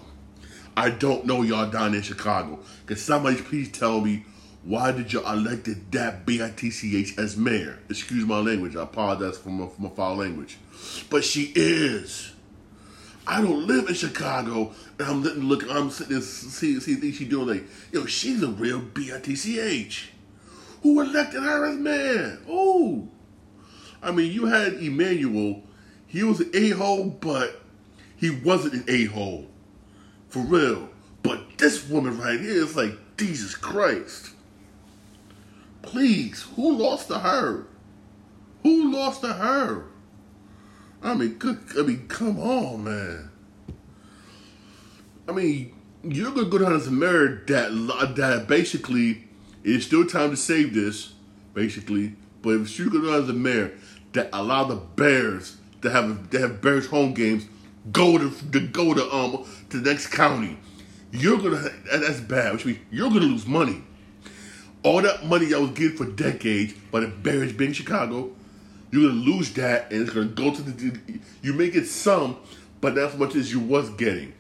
I 0.79 0.89
don't 0.89 1.27
know 1.27 1.43
y'all 1.43 1.71
down 1.71 1.93
in 1.93 2.01
Chicago. 2.01 2.59
Can 2.87 2.97
somebody 2.97 3.37
please 3.37 3.71
tell 3.71 4.01
me 4.01 4.25
why 4.65 4.93
did 4.93 5.13
y'all 5.13 5.31
elected 5.31 5.93
that 5.93 6.25
B-I-T-C-H 6.25 7.19
as 7.19 7.37
mayor? 7.37 7.79
Excuse 7.91 8.25
my 8.25 8.39
language. 8.39 8.77
I 8.77 8.83
apologize 8.83 9.37
for 9.37 9.51
my, 9.51 9.67
for 9.67 9.83
my 9.83 9.91
foul 9.91 10.17
language. 10.17 10.57
But 11.11 11.23
she 11.23 11.53
is. 11.55 12.33
I 13.27 13.41
don't 13.41 13.67
live 13.67 13.89
in 13.89 13.95
Chicago, 13.95 14.73
and 14.99 15.09
I'm 15.09 15.23
looking, 15.23 15.45
look, 15.45 15.65
I'm 15.71 15.91
sitting 15.91 16.15
there, 16.15 16.23
see, 16.23 16.79
see 16.81 16.95
things 16.95 17.17
she 17.17 17.25
doing 17.25 17.49
like, 17.49 17.65
yo, 17.93 18.07
she's 18.07 18.43
a 18.43 18.49
real 18.49 18.81
B-I-T-C-H. 18.81 20.11
Who 20.83 21.01
elected 21.01 21.43
her 21.43 21.67
as 21.67 21.77
mayor? 21.77 22.39
Oh. 22.49 23.09
I 24.03 24.13
mean, 24.13 24.33
you 24.33 24.47
had 24.47 24.75
Emanuel. 24.75 25.63
He 26.07 26.23
was 26.23 26.41
an 26.41 26.51
a-hole, 26.55 27.11
but 27.21 27.63
he 28.17 28.31
wasn't 28.31 28.75
an 28.75 28.85
a-hole. 28.89 29.47
For 30.29 30.41
real. 30.41 30.91
But 31.23 31.59
this 31.59 31.89
woman 31.89 32.19
right 32.19 32.39
here 32.39 32.63
is 32.63 32.77
like, 32.77 32.99
Jesus 33.17 33.55
Christ. 33.55 34.34
Please, 35.87 36.43
who 36.57 36.77
lost 36.77 37.09
to 37.09 37.19
her? 37.19 37.67
Who 38.63 38.93
lost 38.93 39.21
to 39.21 39.33
her? 39.33 39.87
I 41.03 41.15
mean, 41.15 41.35
good. 41.35 41.59
I 41.79 41.83
mean, 41.83 42.09
come 42.09 42.39
on, 42.39 42.85
man. 42.85 43.31
I 45.29 45.33
mean, 45.33 45.75
you're 46.03 46.33
gonna 46.33 46.49
go 46.49 46.59
down 46.59 46.75
as 46.75 46.87
a 46.87 46.91
mayor 46.91 47.45
that 47.47 48.15
that 48.17 48.47
basically 48.49 49.25
it's 49.63 49.87
still 49.87 50.07
time 50.07 50.31
to 50.31 50.37
save 50.37 50.75
this, 50.75 51.13
basically. 51.53 52.17
But 52.43 52.61
if 52.61 52.79
you 52.79 52.91
go 52.91 53.01
down 53.01 53.23
as 53.23 53.29
a 53.29 53.35
mayor 53.35 53.73
that 54.13 54.31
allow 54.33 54.65
the 54.65 54.77
Bears 54.77 55.57
to 55.83 55.91
have 55.91 56.31
to 56.31 56.39
have 56.39 56.61
Bears 56.61 56.87
home 56.87 57.15
games, 57.15 57.47
go 57.93 58.19
to, 58.19 58.31
to 58.53 58.61
go 58.61 58.95
to 58.95 59.15
um 59.15 59.47
to 59.71 59.81
the 59.81 59.91
next 59.91 60.09
county, 60.09 60.59
you're 61.13 61.39
gonna 61.39 61.71
that's 61.93 62.21
bad. 62.21 62.55
Which 62.55 62.67
means 62.67 62.79
you're 62.91 63.09
gonna 63.09 63.21
lose 63.21 63.47
money. 63.47 63.83
All 64.85 65.03
that 65.03 65.27
money 65.27 65.47
y'all 65.47 65.63
was 65.63 65.71
getting 65.73 65.97
for 65.97 66.05
decades 66.05 66.75
by 66.93 67.01
the 67.01 67.09
Bears 67.09 67.53
being 67.53 67.73
Chicago, 67.73 68.31
you're 68.93 69.09
gonna 69.09 69.21
lose 69.21 69.53
that, 69.55 69.91
and 69.91 70.03
it's 70.03 70.13
gonna 70.13 70.27
go 70.27 70.55
to 70.55 70.63
the. 70.63 71.01
You 71.43 71.53
may 71.55 71.71
get 71.71 71.87
some, 71.89 72.37
but 72.81 72.95
not 72.95 73.13
as 73.13 73.17
much 73.17 73.35
as 73.35 73.51
you 73.51 73.59
was 73.59 73.91
getting. 73.91 74.35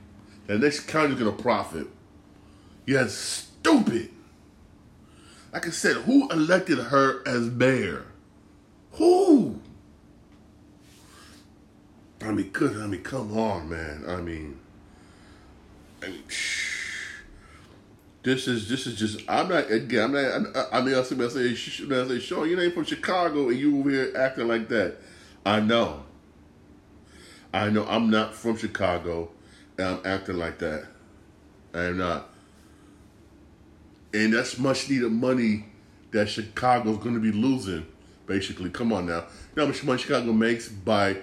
The 0.46 0.58
next 0.58 0.80
county's 0.80 1.18
gonna 1.18 1.32
profit. 1.32 1.88
Yeah, 2.86 3.06
stupid. 3.08 4.10
Like 5.52 5.66
I 5.66 5.70
said, 5.70 5.96
who 5.96 6.30
elected 6.30 6.78
her 6.78 7.26
as 7.26 7.48
mayor? 7.48 8.04
Who? 8.92 9.60
I 12.22 12.32
mean, 12.32 12.50
good. 12.50 12.76
I 12.76 12.86
mean, 12.86 13.02
come 13.02 13.36
on, 13.36 13.68
man. 13.68 14.04
I 14.06 14.20
mean, 14.20 14.58
I 16.02 16.08
mean, 16.08 16.22
this 18.24 18.48
is 18.48 18.70
this 18.70 18.86
is 18.86 18.96
just. 18.96 19.20
I'm 19.28 19.48
not 19.48 19.70
again. 19.70 20.04
I'm 20.04 20.12
not. 20.44 20.56
I, 20.56 20.78
I 20.78 20.80
mean, 20.80 20.94
I 20.94 21.00
I 21.00 21.02
say, 21.02 21.50
I 21.50 21.54
say, 21.54 22.18
Shawn, 22.18 22.48
you 22.48 22.58
ain't 22.58 22.72
from 22.72 22.84
Chicago, 22.84 23.50
and 23.50 23.58
you 23.58 23.78
over 23.78 23.90
here 23.90 24.12
acting 24.16 24.48
like 24.48 24.68
that. 24.70 24.96
I 25.44 25.60
know. 25.60 26.04
I 27.52 27.68
know. 27.68 27.86
I'm 27.86 28.08
not 28.08 28.34
from 28.34 28.56
Chicago, 28.56 29.30
and 29.76 29.86
I'm 29.86 30.00
acting 30.06 30.38
like 30.38 30.58
that. 30.60 30.86
I 31.74 31.84
am 31.84 31.98
not. 31.98 32.30
And 34.14 34.32
that's 34.32 34.56
much 34.58 34.88
needed 34.88 35.12
money 35.12 35.66
that 36.12 36.30
Chicago's 36.30 36.96
to 37.14 37.20
be 37.20 37.32
losing. 37.32 37.86
Basically, 38.26 38.70
come 38.70 38.90
on 38.94 39.04
now. 39.04 39.18
You 39.18 39.56
know 39.56 39.62
how 39.64 39.66
much 39.66 39.84
money 39.84 40.00
Chicago 40.00 40.32
makes 40.32 40.66
by 40.66 41.18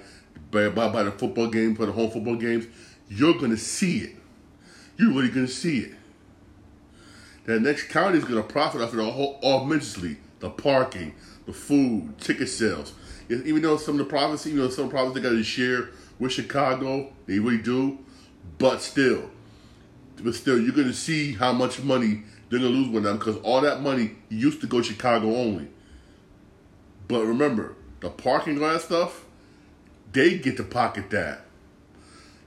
by 0.51 0.69
by, 0.69 0.89
by 0.89 1.01
the 1.01 1.11
football 1.11 1.47
game, 1.47 1.75
for 1.75 1.87
the 1.87 1.93
home 1.93 2.11
football 2.11 2.35
games. 2.35 2.67
You're 3.09 3.33
to 3.49 3.57
see 3.57 4.01
it. 4.01 4.15
You're 4.97 5.09
really 5.09 5.29
to 5.47 5.51
see 5.51 5.79
it 5.79 5.95
that 7.45 7.61
next 7.61 7.89
county 7.89 8.17
is 8.17 8.23
going 8.23 8.41
to 8.41 8.47
profit 8.47 8.81
off 8.81 8.93
it 8.93 9.45
immensely. 9.45 10.17
The 10.39 10.49
parking, 10.49 11.13
the 11.45 11.53
food, 11.53 12.17
ticket 12.19 12.49
sales. 12.49 12.93
Even 13.29 13.61
though 13.61 13.77
some 13.77 13.99
of 13.99 13.99
the 13.99 14.09
provinces, 14.09 14.51
you 14.51 14.57
know, 14.59 14.69
some 14.69 14.89
provinces 14.89 15.21
they 15.21 15.29
got 15.29 15.35
to 15.35 15.43
share 15.43 15.89
with 16.19 16.31
Chicago, 16.31 17.11
they 17.27 17.39
really 17.39 17.61
do. 17.61 17.99
But 18.57 18.81
still, 18.81 19.29
but 20.23 20.35
still, 20.35 20.59
you're 20.59 20.73
going 20.75 20.87
to 20.87 20.93
see 20.93 21.33
how 21.33 21.53
much 21.53 21.81
money 21.81 22.23
they're 22.49 22.59
going 22.59 22.71
to 22.71 22.77
lose 22.77 22.89
with 22.89 23.03
them 23.03 23.17
because 23.17 23.37
all 23.37 23.61
that 23.61 23.81
money 23.81 24.11
used 24.29 24.61
to 24.61 24.67
go 24.67 24.81
Chicago 24.81 25.35
only. 25.35 25.67
But 27.07 27.25
remember, 27.25 27.75
the 28.01 28.09
parking 28.09 28.59
lot 28.59 28.81
stuff, 28.81 29.25
they 30.11 30.37
get 30.37 30.57
to 30.57 30.63
pocket 30.63 31.09
that. 31.11 31.45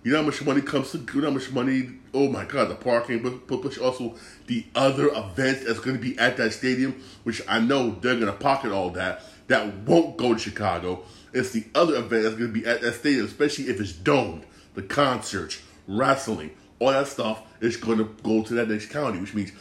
You 0.05 0.13
know 0.13 0.19
how 0.19 0.27
much 0.27 0.45
money 0.45 0.61
comes 0.61 0.93
to, 0.93 0.99
you 0.99 1.23
know 1.23 1.29
how 1.29 1.35
much 1.35 1.51
money, 1.51 1.89
oh 2.13 2.29
my 2.29 2.45
God, 2.45 2.69
the 2.69 2.75
parking, 2.75 3.23
but, 3.23 3.47
but 3.47 3.79
also 3.79 4.17
the 4.47 4.67
other 4.75 5.09
events 5.09 5.65
that's 5.65 5.81
going 5.81 5.97
to 5.97 6.03
be 6.03 6.19
at 6.19 6.37
that 6.37 6.53
stadium, 6.53 7.03
which 7.23 7.41
I 7.49 7.59
know 7.59 7.93
they're 7.93 8.15
going 8.15 8.27
to 8.27 8.35
pocket 8.35 8.71
all 8.71 8.91
that, 8.91 9.23
that 9.49 9.75
won't 9.79 10.19
go 10.19 10.35
to 10.35 10.39
Chicago. 10.39 11.05
It's 11.33 11.53
the 11.53 11.65
other 11.75 11.95
event 11.97 12.23
that's 12.25 12.35
going 12.35 12.53
to 12.53 12.61
be 12.61 12.67
at 12.67 12.83
that 12.83 12.97
stadium, 12.97 13.25
especially 13.25 13.69
if 13.69 13.81
it's 13.81 13.93
domed, 13.93 14.45
the 14.75 14.83
concerts, 14.83 15.63
wrestling, 15.89 16.51
all 16.81 16.91
that 16.91 17.07
stuff 17.07 17.43
is 17.63 17.79
going 17.79 17.97
to 17.97 18.15
go 18.23 18.43
to 18.43 18.55
that 18.55 18.69
next 18.69 18.91
county, 18.91 19.19
which 19.19 19.33
means 19.33 19.53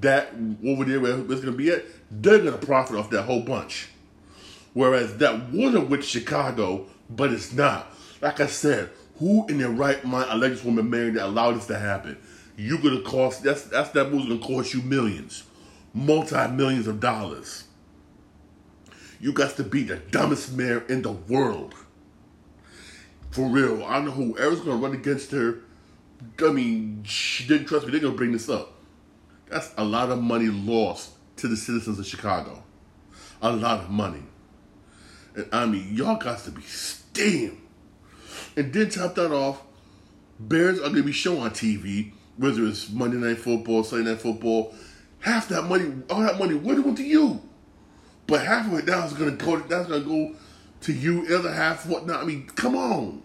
that 0.00 0.32
over 0.66 0.86
there 0.86 0.98
where 0.98 1.18
it's 1.18 1.26
going 1.26 1.44
to 1.44 1.52
be 1.52 1.68
at, 1.68 1.84
they're 2.10 2.38
going 2.38 2.58
to 2.58 2.66
profit 2.66 2.96
off 2.96 3.10
that 3.10 3.24
whole 3.24 3.42
bunch. 3.42 3.88
Whereas 4.72 5.18
that 5.18 5.52
would 5.52 5.74
have 5.74 5.90
with 5.90 6.06
Chicago, 6.06 6.86
but 7.10 7.32
it's 7.32 7.52
not. 7.52 7.94
Like 8.22 8.40
I 8.40 8.46
said, 8.46 8.90
who 9.20 9.46
in 9.48 9.58
their 9.58 9.70
right 9.70 10.02
mind 10.04 10.30
elected 10.32 10.58
this 10.58 10.64
woman 10.64 10.90
married 10.90 11.14
that 11.14 11.26
allowed 11.26 11.52
this 11.52 11.66
to 11.66 11.78
happen? 11.78 12.16
You're 12.56 12.80
gonna 12.80 13.02
cost 13.02 13.42
that's 13.42 13.64
that's 13.64 13.90
that 13.90 14.10
move's 14.10 14.26
gonna 14.26 14.40
cost 14.40 14.74
you 14.74 14.82
millions, 14.82 15.44
multi 15.94 16.48
millions 16.48 16.86
of 16.86 17.00
dollars. 17.00 17.64
You 19.20 19.32
got 19.32 19.56
to 19.56 19.62
be 19.62 19.82
the 19.82 19.96
dumbest 19.96 20.56
mayor 20.56 20.82
in 20.88 21.02
the 21.02 21.12
world. 21.12 21.74
For 23.30 23.46
real, 23.46 23.84
I 23.84 24.00
know 24.00 24.10
who 24.10 24.32
whoever's 24.32 24.60
gonna 24.60 24.76
run 24.76 24.94
against 24.94 25.30
her. 25.32 25.60
I 26.42 26.50
mean, 26.50 27.04
she 27.04 27.46
didn't 27.46 27.66
trust 27.66 27.86
me. 27.86 27.92
They're 27.92 28.00
gonna 28.00 28.14
bring 28.14 28.32
this 28.32 28.48
up. 28.48 28.72
That's 29.48 29.72
a 29.76 29.84
lot 29.84 30.10
of 30.10 30.22
money 30.22 30.46
lost 30.46 31.10
to 31.36 31.48
the 31.48 31.56
citizens 31.56 31.98
of 31.98 32.06
Chicago. 32.06 32.62
A 33.42 33.52
lot 33.52 33.80
of 33.80 33.90
money. 33.90 34.22
And 35.34 35.46
I 35.52 35.66
mean, 35.66 35.94
y'all 35.94 36.16
got 36.16 36.40
to 36.44 36.50
be 36.50 36.62
steam. 36.62 37.59
And 38.56 38.72
then 38.72 38.90
top 38.90 39.14
that 39.14 39.32
off, 39.32 39.62
Bears 40.38 40.78
are 40.78 40.88
gonna 40.88 41.02
be 41.02 41.12
shown 41.12 41.40
on 41.40 41.50
TV, 41.50 42.12
whether 42.36 42.64
it's 42.64 42.90
Monday 42.90 43.16
Night 43.18 43.38
Football, 43.38 43.84
Sunday 43.84 44.10
Night 44.10 44.20
Football. 44.20 44.74
Half 45.20 45.48
that 45.48 45.62
money, 45.62 45.92
all 46.08 46.20
that 46.20 46.38
money, 46.38 46.54
what 46.54 46.82
went 46.82 46.96
to 46.96 47.04
you? 47.04 47.42
But 48.26 48.46
half 48.46 48.66
of 48.66 48.78
it 48.78 48.86
now 48.86 49.04
is 49.04 49.12
gonna 49.12 49.32
go. 49.32 49.58
That's 49.58 49.88
gonna 49.88 50.04
go 50.04 50.34
to 50.82 50.92
you. 50.92 51.26
The 51.26 51.38
other 51.38 51.52
half, 51.52 51.86
whatnot. 51.86 52.22
I 52.22 52.24
mean, 52.24 52.46
come 52.46 52.74
on. 52.74 53.22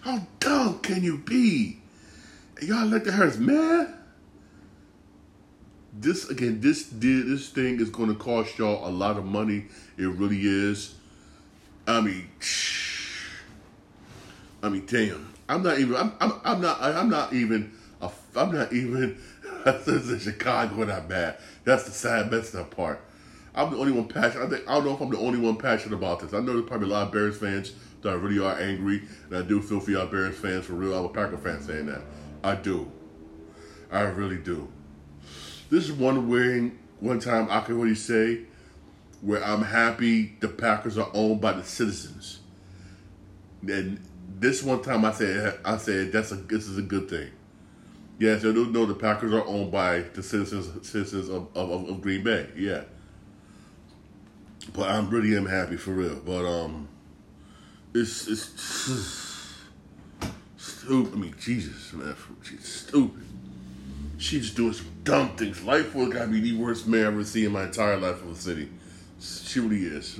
How 0.00 0.26
dumb 0.40 0.78
can 0.80 1.02
you 1.02 1.18
be? 1.18 1.80
Y'all 2.62 2.86
let 2.86 3.04
the 3.04 3.12
hurts, 3.12 3.36
man. 3.36 3.94
This 5.92 6.28
again, 6.28 6.60
this 6.60 6.84
did. 6.84 7.26
this 7.26 7.48
thing 7.48 7.80
is 7.80 7.90
going 7.90 8.08
to 8.08 8.14
cost 8.14 8.58
y'all 8.58 8.88
a 8.88 8.90
lot 8.90 9.16
of 9.16 9.24
money. 9.24 9.66
It 9.96 10.06
really 10.06 10.40
is. 10.42 10.94
I 11.86 12.00
mean, 12.00 12.28
I 14.62 14.68
mean, 14.68 14.86
damn. 14.86 15.32
I'm 15.48 15.62
not 15.62 15.78
even. 15.78 15.96
I'm. 15.96 16.12
I'm, 16.20 16.32
I'm 16.44 16.60
not. 16.60 16.82
I'm 16.82 17.08
not 17.08 17.32
even. 17.32 17.72
A, 18.00 18.10
I'm 18.36 18.52
not 18.52 18.72
even. 18.72 19.18
This 19.64 19.88
is 19.88 20.22
Chicago 20.22 20.82
that 20.86 21.08
bad. 21.08 21.36
That's 21.64 21.82
the 21.84 21.90
sad, 21.90 22.30
messed 22.30 22.54
up 22.54 22.74
part. 22.74 23.00
I'm 23.54 23.70
the 23.70 23.76
only 23.76 23.92
one 23.92 24.08
passionate. 24.08 24.46
I 24.46 24.48
think 24.48 24.68
I 24.68 24.74
don't 24.74 24.86
know 24.86 24.94
if 24.94 25.00
I'm 25.00 25.10
the 25.10 25.18
only 25.18 25.38
one 25.38 25.56
passionate 25.56 25.96
about 25.96 26.20
this. 26.20 26.32
I 26.32 26.38
know 26.38 26.54
there's 26.54 26.64
probably 26.64 26.88
a 26.88 26.92
lot 26.92 27.08
of 27.08 27.12
Bears 27.12 27.36
fans 27.36 27.74
that 28.02 28.18
really 28.18 28.38
are 28.38 28.58
angry, 28.58 29.02
and 29.28 29.36
I 29.36 29.42
do 29.42 29.60
feel 29.60 29.80
for 29.80 29.90
y'all 29.90 30.06
Bears 30.06 30.38
fans 30.38 30.64
for 30.64 30.74
real. 30.74 30.96
I'm 30.96 31.04
a 31.04 31.08
Packer 31.08 31.36
fan 31.36 31.60
saying 31.60 31.86
that. 31.86 32.02
I 32.42 32.54
do. 32.54 32.90
I 33.90 34.02
really 34.02 34.36
do. 34.36 34.68
This 35.70 35.84
is 35.84 35.92
one 35.92 36.28
where 36.28 36.70
one 37.00 37.20
time 37.20 37.48
I 37.50 37.60
can 37.60 37.78
really 37.78 37.94
say 37.94 38.42
where 39.20 39.44
I'm 39.44 39.62
happy 39.62 40.36
the 40.40 40.48
Packers 40.48 40.96
are 40.96 41.10
owned 41.12 41.40
by 41.40 41.52
the 41.52 41.64
citizens. 41.64 42.38
And 43.66 44.00
this 44.40 44.62
one 44.62 44.82
time 44.82 45.04
I 45.04 45.12
said 45.12 45.58
I 45.64 45.76
said 45.76 46.12
that's 46.12 46.32
a 46.32 46.36
this 46.36 46.66
is 46.66 46.78
a 46.78 46.82
good 46.82 47.08
thing. 47.08 47.30
Yes, 48.18 48.40
I 48.40 48.52
do 48.52 48.66
know 48.66 48.84
the 48.84 48.94
Packers 48.94 49.32
are 49.32 49.46
owned 49.46 49.70
by 49.70 50.00
the 50.00 50.22
citizens 50.22 50.86
citizens 50.86 51.28
of, 51.28 51.48
of, 51.54 51.88
of 51.88 52.00
Green 52.00 52.24
Bay. 52.24 52.48
Yeah. 52.56 52.82
But 54.72 54.90
I'm 54.90 55.08
really 55.08 55.36
am 55.36 55.46
happy 55.46 55.76
for 55.76 55.92
real. 55.92 56.16
But 56.16 56.44
um 56.44 56.88
it's 57.94 58.26
it's 58.28 59.58
stupid. 60.56 61.14
I 61.14 61.16
mean, 61.16 61.34
Jesus, 61.40 61.92
man, 61.92 62.14
she's 62.42 62.66
stupid. 62.66 63.24
She's 64.18 64.52
doing 64.52 64.72
some 64.72 64.86
dumb 65.04 65.36
things. 65.36 65.62
Life 65.62 65.94
will 65.94 66.08
gotta 66.08 66.28
be 66.28 66.40
the 66.40 66.56
worst 66.56 66.88
mayor 66.88 67.06
I've 67.06 67.14
ever 67.14 67.24
seen 67.24 67.46
in 67.46 67.52
my 67.52 67.64
entire 67.64 67.96
life 67.96 68.20
of 68.22 68.34
the 68.34 68.40
city. 68.40 68.68
She 69.20 69.60
really 69.60 69.84
is. 69.84 70.18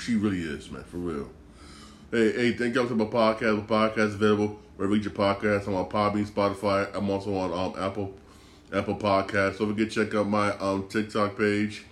She 0.00 0.16
really 0.16 0.40
is, 0.40 0.70
man, 0.70 0.84
for 0.84 0.98
real. 0.98 1.30
Hey, 2.12 2.30
hey, 2.30 2.52
thank 2.52 2.72
y'all 2.76 2.86
for 2.86 2.94
my 2.94 3.04
podcast. 3.04 3.68
My 3.68 3.88
podcast 3.88 4.06
is 4.06 4.14
available 4.14 4.60
wherever 4.76 4.94
you 4.94 5.02
get 5.02 5.18
your 5.18 5.34
podcast. 5.34 5.66
I'm 5.66 5.74
on 5.74 5.88
Podbean, 5.88 6.24
Spotify. 6.24 6.88
I'm 6.94 7.10
also 7.10 7.34
on 7.34 7.52
um, 7.52 7.82
Apple 7.82 8.14
Apple 8.72 8.94
Podcast. 8.94 9.56
So 9.56 9.68
if 9.68 9.76
you 9.76 9.86
to 9.86 9.90
check 9.90 10.14
out 10.14 10.28
my 10.28 10.52
um, 10.58 10.86
TikTok 10.86 11.36
page, 11.36 11.84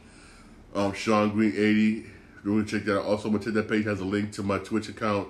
um, 0.73 0.93
Shawn 0.93 1.31
Green 1.31 1.53
80. 1.57 2.07
Really 2.45 2.65
check 2.65 2.85
that 2.85 3.01
out. 3.01 3.07
Also, 3.07 3.29
my 3.29 3.41
TikTok 3.41 3.67
page 3.67 3.87
has 3.87 3.99
a 3.99 4.05
link 4.05 4.31
to 4.35 4.45
my 4.45 4.59
Twitch 4.59 4.89
account, 4.89 5.27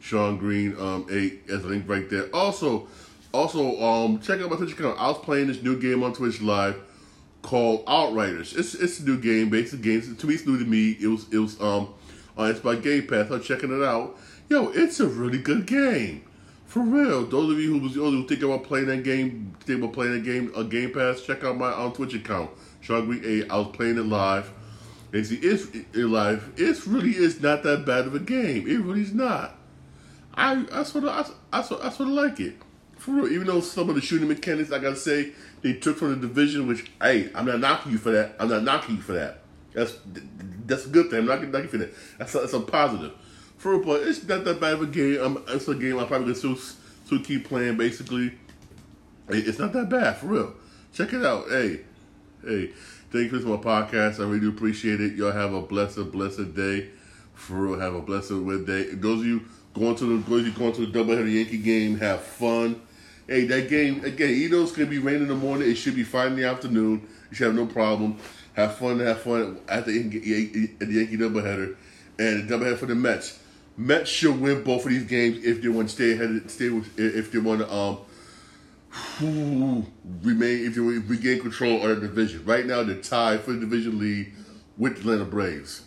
Shawn 0.00 0.36
Green 0.36 0.78
um, 0.78 1.06
8. 1.10 1.46
There's 1.46 1.64
a 1.64 1.68
link 1.68 1.88
right 1.88 2.08
there. 2.10 2.24
Also, 2.34 2.88
also 3.32 3.80
um, 3.80 4.20
check 4.20 4.42
out 4.42 4.50
my 4.50 4.56
Twitch 4.56 4.72
account. 4.72 5.00
I 5.00 5.08
was 5.08 5.18
playing 5.18 5.46
this 5.46 5.62
new 5.62 5.80
game 5.80 6.02
on 6.02 6.12
Twitch 6.12 6.42
live 6.42 6.78
called 7.40 7.84
Outriders. 7.86 8.54
It's 8.54 8.74
it's 8.74 9.00
a 9.00 9.04
new 9.06 9.16
game, 9.18 9.48
basic 9.48 9.80
games. 9.80 10.14
To 10.14 10.26
me, 10.26 10.34
it's 10.34 10.46
new 10.46 10.58
to 10.58 10.64
me. 10.66 10.90
It 11.00 11.06
was 11.06 11.26
it 11.32 11.38
was 11.38 11.58
um, 11.58 11.88
uh, 12.38 12.44
it's 12.44 12.60
by 12.60 12.76
Game 12.76 13.06
Pass. 13.06 13.30
I'm 13.30 13.42
checking 13.42 13.76
it 13.76 13.84
out. 13.84 14.16
Yo, 14.48 14.68
it's 14.68 15.00
a 15.00 15.06
really 15.08 15.38
good 15.38 15.66
game. 15.66 16.22
For 16.66 16.80
real, 16.80 17.26
those 17.26 17.52
of 17.52 17.58
you 17.58 17.78
who 17.78 17.88
who 17.88 18.26
think 18.26 18.42
about 18.42 18.64
playing 18.64 18.86
that 18.86 19.02
game, 19.02 19.54
think 19.60 19.82
about 19.82 19.92
playing 19.92 20.12
that 20.12 20.24
game, 20.24 20.52
a 20.54 20.64
Game 20.64 20.92
Pass, 20.92 21.22
check 21.22 21.42
out 21.44 21.56
my 21.56 21.72
on 21.72 21.92
Twitch 21.92 22.14
account, 22.14 22.50
Shawn 22.80 23.06
Green 23.06 23.22
Eight. 23.24 23.50
I 23.50 23.58
was 23.58 23.74
playing 23.74 23.96
it 23.98 24.02
live. 24.02 24.52
And 25.12 25.26
see, 25.26 25.36
it's 25.36 25.68
in 25.94 26.12
life. 26.12 26.48
It 26.58 26.86
really 26.86 27.16
is 27.16 27.40
not 27.40 27.62
that 27.62 27.86
bad 27.86 28.06
of 28.06 28.14
a 28.14 28.18
game. 28.18 28.68
It 28.68 28.80
really 28.80 29.02
is 29.02 29.14
not. 29.14 29.56
I 30.34 30.66
I 30.72 30.82
sort 30.82 31.04
of 31.04 31.10
I, 31.10 31.58
I, 31.58 31.62
sort, 31.62 31.82
I 31.82 31.90
sort 31.90 32.08
of 32.08 32.14
like 32.14 32.40
it. 32.40 32.56
For 32.96 33.12
real, 33.12 33.28
even 33.32 33.46
though 33.46 33.60
some 33.60 33.88
of 33.88 33.94
the 33.94 34.00
shooting 34.00 34.28
mechanics, 34.28 34.72
I 34.72 34.78
gotta 34.78 34.96
say, 34.96 35.32
they 35.62 35.74
took 35.74 35.96
from 35.96 36.10
the 36.10 36.26
division. 36.26 36.66
Which, 36.66 36.90
hey, 37.00 37.30
I'm 37.34 37.46
not 37.46 37.60
knocking 37.60 37.92
you 37.92 37.98
for 37.98 38.10
that. 38.10 38.36
I'm 38.38 38.48
not 38.48 38.64
knocking 38.64 38.96
you 38.96 39.02
for 39.02 39.12
that. 39.12 39.42
That's 39.76 39.98
that's 40.64 40.86
a 40.86 40.88
good 40.88 41.10
thing. 41.10 41.20
I'm 41.20 41.26
not 41.26 41.42
you 41.42 41.68
for 41.68 41.76
that. 41.76 41.94
That's 42.18 42.34
a, 42.34 42.38
that's 42.38 42.54
a 42.54 42.60
positive. 42.60 43.12
For 43.58 43.78
but 43.78 44.02
it's 44.02 44.26
not 44.26 44.44
that 44.44 44.58
bad 44.58 44.74
of 44.74 44.82
a 44.82 44.86
game. 44.86 45.20
I'm, 45.20 45.44
it's 45.48 45.68
a 45.68 45.74
game 45.74 45.98
I'm 45.98 46.06
probably 46.06 46.32
gonna 46.32 46.34
still, 46.34 46.56
still 46.56 47.20
keep 47.20 47.46
playing. 47.46 47.76
Basically, 47.76 48.32
it's 49.28 49.58
not 49.58 49.74
that 49.74 49.90
bad 49.90 50.16
for 50.16 50.26
real. 50.28 50.54
Check 50.94 51.12
it 51.12 51.24
out. 51.24 51.48
Hey, 51.50 51.80
hey. 52.42 52.70
Thank 53.10 53.32
you 53.32 53.40
for 53.40 53.48
my 53.48 53.56
podcast. 53.56 54.18
I 54.18 54.24
really 54.24 54.40
do 54.40 54.48
appreciate 54.48 55.00
it. 55.00 55.12
Y'all 55.12 55.30
have 55.30 55.52
a 55.52 55.60
blessed, 55.60 56.10
blessed 56.10 56.54
day. 56.54 56.88
For 57.34 57.54
real, 57.54 57.78
have 57.78 57.94
a 57.94 58.00
blessed 58.00 58.30
day. 58.66 58.94
Those 58.94 59.20
of 59.20 59.26
you 59.26 59.44
going 59.74 59.94
to 59.96 60.18
the 60.18 60.30
those 60.30 60.46
you 60.46 60.52
going 60.52 60.72
to 60.72 60.86
the 60.86 60.98
doubleheader 60.98 61.30
Yankee 61.30 61.58
game, 61.58 61.98
have 61.98 62.22
fun. 62.22 62.80
Hey, 63.28 63.44
that 63.44 63.68
game 63.68 64.02
again. 64.04 64.30
It's 64.30 64.72
gonna 64.72 64.86
be 64.88 64.98
rain 64.98 65.16
in 65.16 65.28
the 65.28 65.34
morning. 65.34 65.70
It 65.70 65.74
should 65.74 65.94
be 65.94 66.02
fine 66.02 66.28
in 66.28 66.36
the 66.36 66.44
afternoon. 66.44 67.06
You 67.30 67.36
should 67.36 67.46
have 67.48 67.56
no 67.56 67.66
problem. 67.66 68.18
Have 68.56 68.76
fun. 68.76 69.00
Have 69.00 69.20
fun 69.20 69.58
at 69.68 69.84
the 69.84 69.98
at 70.80 70.88
the 70.88 70.94
Yankee 70.94 71.18
doubleheader, 71.18 71.76
and 72.18 72.48
doubleheader 72.48 72.78
for 72.78 72.86
the 72.86 72.94
Mets. 72.94 73.38
Mets 73.76 74.08
should 74.08 74.40
win 74.40 74.64
both 74.64 74.84
of 74.86 74.90
these 74.90 75.04
games 75.04 75.44
if 75.44 75.60
they 75.60 75.68
want 75.68 75.90
to 75.90 75.94
stay 75.94 76.12
ahead. 76.12 76.50
Stay 76.50 76.70
with, 76.70 76.98
if 76.98 77.30
they 77.30 77.38
want 77.38 77.60
to 77.60 77.70
um 77.70 77.98
remain 80.22 80.64
if 80.64 80.74
you 80.74 81.02
regain 81.02 81.40
control 81.40 81.86
of 81.86 82.00
the 82.00 82.08
division. 82.08 82.46
Right 82.46 82.64
now, 82.64 82.82
they're 82.82 82.96
tied 82.96 83.42
for 83.42 83.52
the 83.52 83.60
division 83.60 83.98
lead 83.98 84.32
with 84.78 84.94
the 84.94 85.00
Atlanta 85.00 85.26
Braves. 85.26 85.82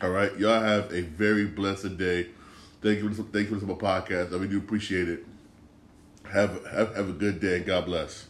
All 0.00 0.10
right, 0.10 0.36
y'all 0.38 0.62
have 0.62 0.90
a 0.94 1.02
very 1.02 1.44
blessed 1.44 1.98
day. 1.98 2.28
Thank 2.80 3.00
you, 3.00 3.12
for, 3.12 3.22
thank 3.24 3.50
you 3.50 3.60
for 3.60 3.66
my 3.66 3.74
podcast. 3.74 4.32
I 4.32 4.36
really 4.36 4.48
do 4.48 4.58
appreciate 4.58 5.10
it. 5.10 5.26
Have 6.32 6.64
have, 6.68 6.96
have 6.96 7.10
a 7.10 7.12
good 7.12 7.38
day. 7.38 7.60
God 7.60 7.84
bless. 7.84 8.28